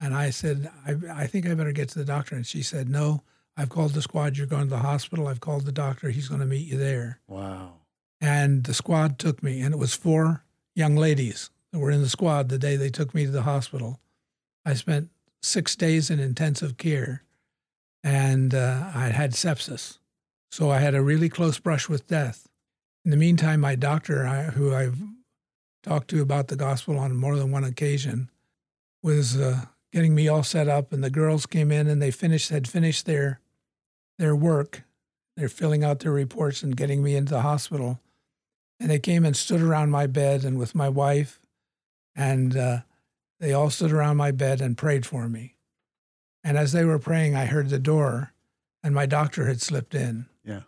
And 0.00 0.14
I 0.14 0.30
said, 0.30 0.70
I, 0.86 0.96
I 1.12 1.26
think 1.26 1.46
I 1.46 1.54
better 1.54 1.72
get 1.72 1.90
to 1.90 1.98
the 1.98 2.04
doctor. 2.04 2.34
And 2.34 2.46
she 2.46 2.62
said, 2.62 2.88
No, 2.88 3.22
I've 3.54 3.68
called 3.68 3.92
the 3.92 4.02
squad. 4.02 4.38
You're 4.38 4.46
going 4.46 4.64
to 4.64 4.70
the 4.70 4.78
hospital. 4.78 5.28
I've 5.28 5.40
called 5.40 5.66
the 5.66 5.72
doctor. 5.72 6.08
He's 6.08 6.28
going 6.28 6.40
to 6.40 6.46
meet 6.46 6.66
you 6.66 6.78
there. 6.78 7.20
Wow. 7.28 7.74
And 8.18 8.64
the 8.64 8.72
squad 8.72 9.18
took 9.18 9.42
me, 9.42 9.60
and 9.60 9.74
it 9.74 9.78
was 9.78 9.94
four 9.94 10.44
young 10.74 10.96
ladies 10.96 11.50
were 11.78 11.90
in 11.90 12.02
the 12.02 12.08
squad 12.08 12.48
the 12.48 12.58
day 12.58 12.76
they 12.76 12.90
took 12.90 13.14
me 13.14 13.26
to 13.26 13.30
the 13.30 13.42
hospital. 13.42 14.00
I 14.64 14.74
spent 14.74 15.10
six 15.42 15.76
days 15.76 16.10
in 16.10 16.18
intensive 16.18 16.76
care, 16.76 17.22
and 18.02 18.54
uh, 18.54 18.90
I 18.94 19.08
had 19.08 19.32
sepsis. 19.32 19.98
So 20.50 20.70
I 20.70 20.78
had 20.78 20.94
a 20.94 21.02
really 21.02 21.28
close 21.28 21.58
brush 21.58 21.88
with 21.88 22.06
death. 22.06 22.48
In 23.04 23.10
the 23.10 23.16
meantime, 23.16 23.60
my 23.60 23.74
doctor, 23.74 24.26
I, 24.26 24.44
who 24.44 24.74
I've 24.74 24.98
talked 25.82 26.08
to 26.08 26.22
about 26.22 26.48
the 26.48 26.56
gospel 26.56 26.98
on 26.98 27.14
more 27.14 27.36
than 27.36 27.52
one 27.52 27.64
occasion, 27.64 28.30
was 29.02 29.36
uh, 29.36 29.66
getting 29.92 30.14
me 30.14 30.28
all 30.28 30.42
set 30.42 30.68
up. 30.68 30.92
And 30.92 31.04
the 31.04 31.10
girls 31.10 31.46
came 31.46 31.70
in 31.70 31.86
and 31.86 32.02
they 32.02 32.10
finished 32.10 32.50
had 32.50 32.66
finished 32.66 33.06
their 33.06 33.40
their 34.18 34.34
work. 34.34 34.82
They're 35.36 35.48
filling 35.48 35.84
out 35.84 36.00
their 36.00 36.12
reports 36.12 36.62
and 36.62 36.76
getting 36.76 37.02
me 37.02 37.14
into 37.14 37.34
the 37.34 37.42
hospital. 37.42 38.00
And 38.80 38.90
they 38.90 38.98
came 38.98 39.24
and 39.24 39.36
stood 39.36 39.60
around 39.60 39.90
my 39.90 40.06
bed 40.06 40.44
and 40.44 40.58
with 40.58 40.74
my 40.74 40.88
wife, 40.88 41.38
and 42.16 42.56
uh, 42.56 42.78
they 43.38 43.52
all 43.52 43.70
stood 43.70 43.92
around 43.92 44.16
my 44.16 44.30
bed 44.30 44.60
and 44.60 44.76
prayed 44.76 45.04
for 45.04 45.28
me. 45.28 45.56
And 46.42 46.56
as 46.56 46.72
they 46.72 46.84
were 46.84 46.98
praying, 46.98 47.34
I 47.34 47.46
heard 47.46 47.68
the 47.68 47.78
door, 47.78 48.32
and 48.82 48.94
my 48.94 49.06
doctor 49.06 49.46
had 49.46 49.60
slipped 49.60 49.94
in. 49.94 50.26
Yeah. 50.44 50.62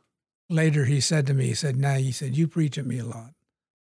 Later, 0.50 0.84
he 0.84 1.00
said 1.00 1.26
to 1.26 1.34
me, 1.34 1.46
he 1.46 1.54
said, 1.54 1.76
"Now, 1.76 1.94
he 1.94 2.12
said, 2.12 2.36
you 2.36 2.48
preach 2.48 2.78
at 2.78 2.86
me 2.86 2.98
a 2.98 3.04
lot." 3.04 3.34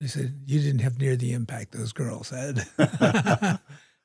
He 0.00 0.08
said, 0.08 0.42
"You 0.46 0.60
didn't 0.60 0.80
have 0.80 0.98
near 0.98 1.16
the 1.16 1.32
impact 1.32 1.72
those 1.72 1.92
girls 1.92 2.30
had." 2.30 2.66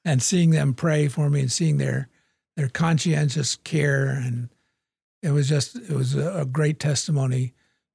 and 0.05 0.21
seeing 0.21 0.51
them 0.51 0.73
pray 0.73 1.07
for 1.07 1.29
me 1.29 1.41
and 1.41 1.51
seeing 1.51 1.77
their 1.77 2.09
their 2.55 2.69
conscientious 2.69 3.55
care 3.55 4.09
and 4.09 4.49
it 5.21 5.31
was 5.31 5.47
just 5.47 5.75
it 5.75 5.91
was 5.91 6.15
a, 6.15 6.39
a 6.39 6.45
great 6.45 6.79
testimony 6.79 7.53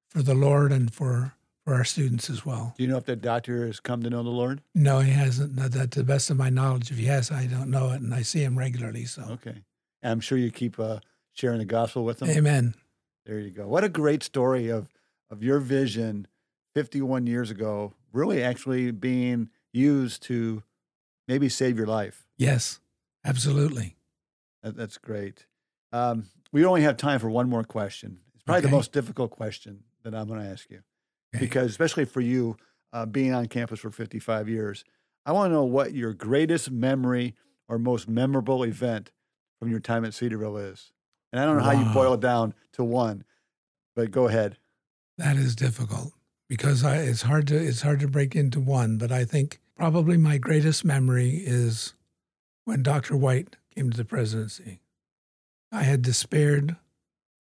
for 0.09 0.23
the 0.23 0.35
Lord 0.35 0.73
and 0.73 0.93
for 0.93 1.35
for 1.67 1.75
our 1.75 1.85
students 1.85 2.31
as 2.31 2.47
well. 2.47 2.75
Do 2.77 2.85
you 2.85 2.89
know 2.89 2.97
if 2.97 3.07
that 3.07 3.21
doctor 3.21 3.67
has 3.67 3.81
come 3.81 4.03
to 4.05 4.09
know 4.09 4.23
the 4.23 4.31
Lord? 4.31 4.63
No, 4.73 5.01
he 5.01 5.11
hasn't. 5.11 5.57
Not 5.57 5.73
that 5.73 5.91
to 5.93 5.99
the 5.99 6.05
best 6.05 6.31
of 6.31 6.37
my 6.37 6.49
knowledge. 6.49 6.93
If 6.93 6.97
he 6.97 7.07
has, 7.07 7.33
I 7.33 7.47
don't 7.47 7.71
know 7.71 7.91
it, 7.91 8.01
and 8.01 8.15
I 8.15 8.23
see 8.23 8.39
him 8.39 8.57
regularly. 8.57 9.05
So 9.05 9.23
okay, 9.23 9.65
and 10.03 10.13
I'm 10.13 10.21
sure 10.21 10.39
you 10.39 10.53
keep 10.53 10.79
uh, 10.79 11.01
sharing 11.33 11.59
the 11.59 11.65
gospel 11.65 12.05
with 12.05 12.21
them. 12.21 12.31
Amen. 12.31 12.75
There 13.27 13.41
you 13.41 13.51
go. 13.51 13.67
What 13.67 13.83
a 13.83 13.89
great 13.89 14.23
story 14.23 14.69
of 14.69 14.95
of 15.29 15.43
your 15.43 15.59
vision, 15.59 16.29
51 16.75 17.27
years 17.27 17.51
ago, 17.51 17.95
really 18.13 18.45
actually 18.45 18.93
being 18.93 19.51
used 19.73 20.23
to 20.23 20.63
maybe 21.27 21.49
save 21.49 21.77
your 21.77 21.89
life. 21.89 22.29
Yes, 22.37 22.79
absolutely. 23.25 23.97
That, 24.63 24.77
that's 24.77 24.99
great. 24.99 25.47
Um, 25.93 26.27
we 26.53 26.65
only 26.65 26.83
have 26.83 26.97
time 26.97 27.19
for 27.19 27.29
one 27.29 27.49
more 27.49 27.65
question. 27.65 28.21
It's 28.35 28.45
probably 28.45 28.61
okay. 28.61 28.69
the 28.69 28.77
most 28.77 28.93
difficult 28.93 29.33
question 29.33 29.83
that 30.05 30.15
I'm 30.15 30.29
going 30.29 30.41
to 30.41 30.47
ask 30.47 30.71
you 30.71 30.83
okay. 31.35 31.45
because, 31.45 31.71
especially 31.71 32.05
for 32.05 32.21
you, 32.21 32.57
uh, 32.93 33.07
being 33.07 33.33
on 33.33 33.47
campus 33.47 33.81
for 33.81 33.91
55 33.91 34.49
years, 34.49 34.85
I 35.25 35.33
want 35.33 35.51
to 35.51 35.55
know 35.55 35.65
what 35.65 35.93
your 35.93 36.13
greatest 36.13 36.71
memory 36.71 37.35
or 37.69 37.79
most 37.79 38.09
memorable 38.09 38.63
event 38.63 39.11
from 39.59 39.71
your 39.71 39.81
time 39.81 40.05
at 40.05 40.15
Cedarville 40.15 40.57
is. 40.57 40.93
And 41.33 41.41
I 41.41 41.45
don't 41.45 41.57
know 41.57 41.65
wow. 41.65 41.75
how 41.75 41.83
you 41.89 41.93
boil 41.93 42.15
it 42.15 42.21
down 42.21 42.55
to 42.75 42.85
one, 42.85 43.25
but 43.95 44.11
go 44.11 44.29
ahead. 44.29 44.59
That 45.19 45.37
is 45.37 45.57
difficult 45.57 46.13
because 46.49 46.85
I, 46.85 46.99
it's 46.99 47.23
hard 47.23 47.49
to 47.49 47.57
it's 47.57 47.83
hard 47.83 48.01
to 48.01 48.09
break 48.09 48.37
into 48.37 48.61
one. 48.61 48.99
But 48.99 49.11
I 49.11 49.25
think 49.25 49.61
probably 49.77 50.17
my 50.17 50.39
greatest 50.39 50.85
memory 50.85 51.43
is 51.45 51.95
when 52.65 52.83
Dr. 52.83 53.17
White 53.17 53.57
came 53.75 53.91
to 53.91 53.97
the 53.97 54.05
presidency. 54.05 54.81
I 55.73 55.83
had 55.83 56.03
despaired 56.03 56.77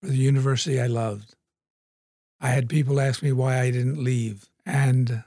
for 0.03 0.09
the 0.09 0.16
university 0.16 0.80
I 0.80 0.87
loved. 0.87 1.37
I 2.41 2.49
had 2.49 2.68
people 2.68 3.01
ask 3.01 3.22
me 3.22 3.32
why 3.32 3.61
I 3.61 3.70
didn't 3.70 4.03
leave, 4.03 4.49
and 4.64 5.24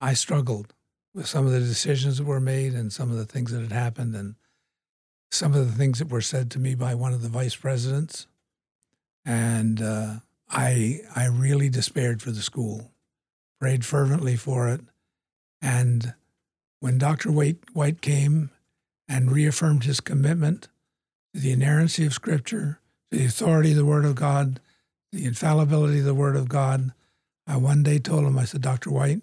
I 0.00 0.14
struggled 0.14 0.74
with 1.14 1.26
some 1.26 1.46
of 1.46 1.52
the 1.52 1.60
decisions 1.60 2.18
that 2.18 2.24
were 2.24 2.40
made 2.40 2.74
and 2.74 2.92
some 2.92 3.10
of 3.10 3.16
the 3.16 3.24
things 3.24 3.52
that 3.52 3.62
had 3.62 3.72
happened 3.72 4.14
and 4.14 4.34
some 5.30 5.54
of 5.54 5.66
the 5.66 5.76
things 5.76 5.98
that 5.98 6.10
were 6.10 6.20
said 6.20 6.50
to 6.50 6.58
me 6.58 6.74
by 6.74 6.94
one 6.94 7.12
of 7.12 7.22
the 7.22 7.28
vice 7.28 7.56
presidents. 7.56 8.26
And 9.24 9.80
uh, 9.80 10.16
I, 10.50 11.00
I 11.14 11.26
really 11.26 11.68
despaired 11.68 12.22
for 12.22 12.30
the 12.30 12.42
school, 12.42 12.92
prayed 13.58 13.84
fervently 13.84 14.36
for 14.36 14.68
it. 14.68 14.82
And 15.62 16.14
when 16.80 16.98
Dr. 16.98 17.32
White, 17.32 17.58
White 17.72 18.00
came 18.00 18.50
and 19.08 19.32
reaffirmed 19.32 19.84
his 19.84 20.00
commitment 20.00 20.68
to 21.34 21.40
the 21.40 21.52
inerrancy 21.52 22.06
of 22.06 22.12
Scripture, 22.12 22.80
to 23.10 23.18
the 23.18 23.24
authority 23.24 23.70
of 23.70 23.76
the 23.76 23.84
Word 23.84 24.04
of 24.04 24.14
God, 24.14 24.60
the 25.16 25.24
infallibility 25.24 26.00
of 26.00 26.04
the 26.04 26.14
Word 26.14 26.36
of 26.36 26.48
God. 26.48 26.92
I 27.46 27.56
one 27.56 27.82
day 27.82 27.98
told 27.98 28.24
him, 28.24 28.38
I 28.38 28.44
said, 28.44 28.60
Dr. 28.60 28.90
White, 28.90 29.22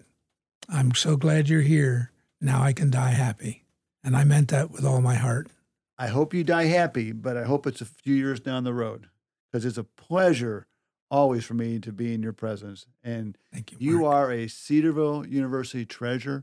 I'm 0.68 0.92
so 0.94 1.16
glad 1.16 1.48
you're 1.48 1.60
here. 1.60 2.10
Now 2.40 2.62
I 2.62 2.72
can 2.72 2.90
die 2.90 3.10
happy. 3.10 3.64
And 4.02 4.16
I 4.16 4.24
meant 4.24 4.48
that 4.48 4.70
with 4.72 4.84
all 4.84 5.00
my 5.00 5.14
heart. 5.14 5.48
I 5.96 6.08
hope 6.08 6.34
you 6.34 6.42
die 6.42 6.64
happy, 6.64 7.12
but 7.12 7.36
I 7.36 7.44
hope 7.44 7.66
it's 7.66 7.80
a 7.80 7.86
few 7.86 8.14
years 8.14 8.40
down 8.40 8.64
the 8.64 8.74
road 8.74 9.08
because 9.50 9.64
it's 9.64 9.78
a 9.78 9.84
pleasure 9.84 10.66
always 11.10 11.44
for 11.44 11.54
me 11.54 11.78
to 11.78 11.92
be 11.92 12.12
in 12.12 12.22
your 12.22 12.32
presence. 12.32 12.86
And 13.04 13.38
Thank 13.52 13.70
you. 13.72 13.78
you 13.78 14.00
Mark. 14.00 14.14
are 14.14 14.32
a 14.32 14.48
Cedarville 14.48 15.24
University 15.26 15.86
treasure 15.86 16.42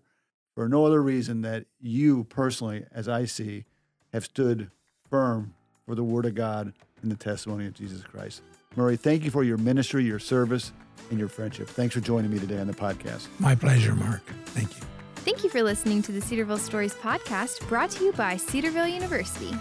for 0.56 0.70
no 0.70 0.86
other 0.86 1.04
reason 1.04 1.42
that 1.42 1.66
you 1.82 2.24
personally, 2.24 2.86
as 2.94 3.10
I 3.10 3.26
see, 3.26 3.66
have 4.14 4.24
stood 4.24 4.72
firm 5.10 5.56
for 5.86 5.94
the 5.94 6.04
Word 6.04 6.26
of 6.26 6.36
God 6.36 6.72
and 7.02 7.12
the 7.12 7.18
testimony 7.18 7.66
of 7.68 7.74
Jesus 7.74 8.02
Christ. 8.04 8.44
Murray, 8.76 8.96
thank 8.96 9.26
you 9.26 9.32
for 9.32 9.44
your 9.44 9.58
ministry, 9.58 10.04
your 10.04 10.20
service, 10.20 10.72
and 11.10 11.20
your 11.20 11.28
friendship. 11.28 11.68
Thanks 11.68 11.94
for 11.94 12.00
joining 12.00 12.32
me 12.32 12.40
today 12.40 12.58
on 12.58 12.68
the 12.68 12.74
podcast. 12.74 13.28
My 13.40 13.54
pleasure, 13.54 13.96
Mark. 13.96 14.24
Thank 14.46 14.78
you. 14.78 14.84
Thank 15.16 15.44
you 15.44 15.50
for 15.50 15.62
listening 15.62 16.02
to 16.04 16.12
the 16.12 16.22
Cedarville 16.22 16.58
Stories 16.58 16.94
podcast 16.96 17.68
brought 17.68 17.92
to 17.92 18.06
you 18.06 18.12
by 18.14 18.38
Cedarville 18.38 18.88
University. 18.88 19.54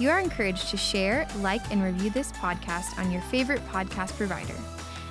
You 0.00 0.08
are 0.10 0.18
encouraged 0.18 0.70
to 0.70 0.76
share, 0.76 1.28
like, 1.38 1.70
and 1.70 1.82
review 1.82 2.10
this 2.10 2.32
podcast 2.32 2.98
on 2.98 3.10
your 3.10 3.22
favorite 3.22 3.64
podcast 3.68 4.12
provider. 4.16 4.54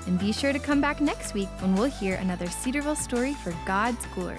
And 0.07 0.19
be 0.19 0.31
sure 0.31 0.53
to 0.53 0.59
come 0.59 0.81
back 0.81 0.99
next 0.99 1.33
week 1.33 1.49
when 1.59 1.75
we'll 1.75 1.85
hear 1.85 2.15
another 2.15 2.47
Cedarville 2.47 2.95
story 2.95 3.33
for 3.35 3.55
God's 3.65 4.05
glory. 4.07 4.37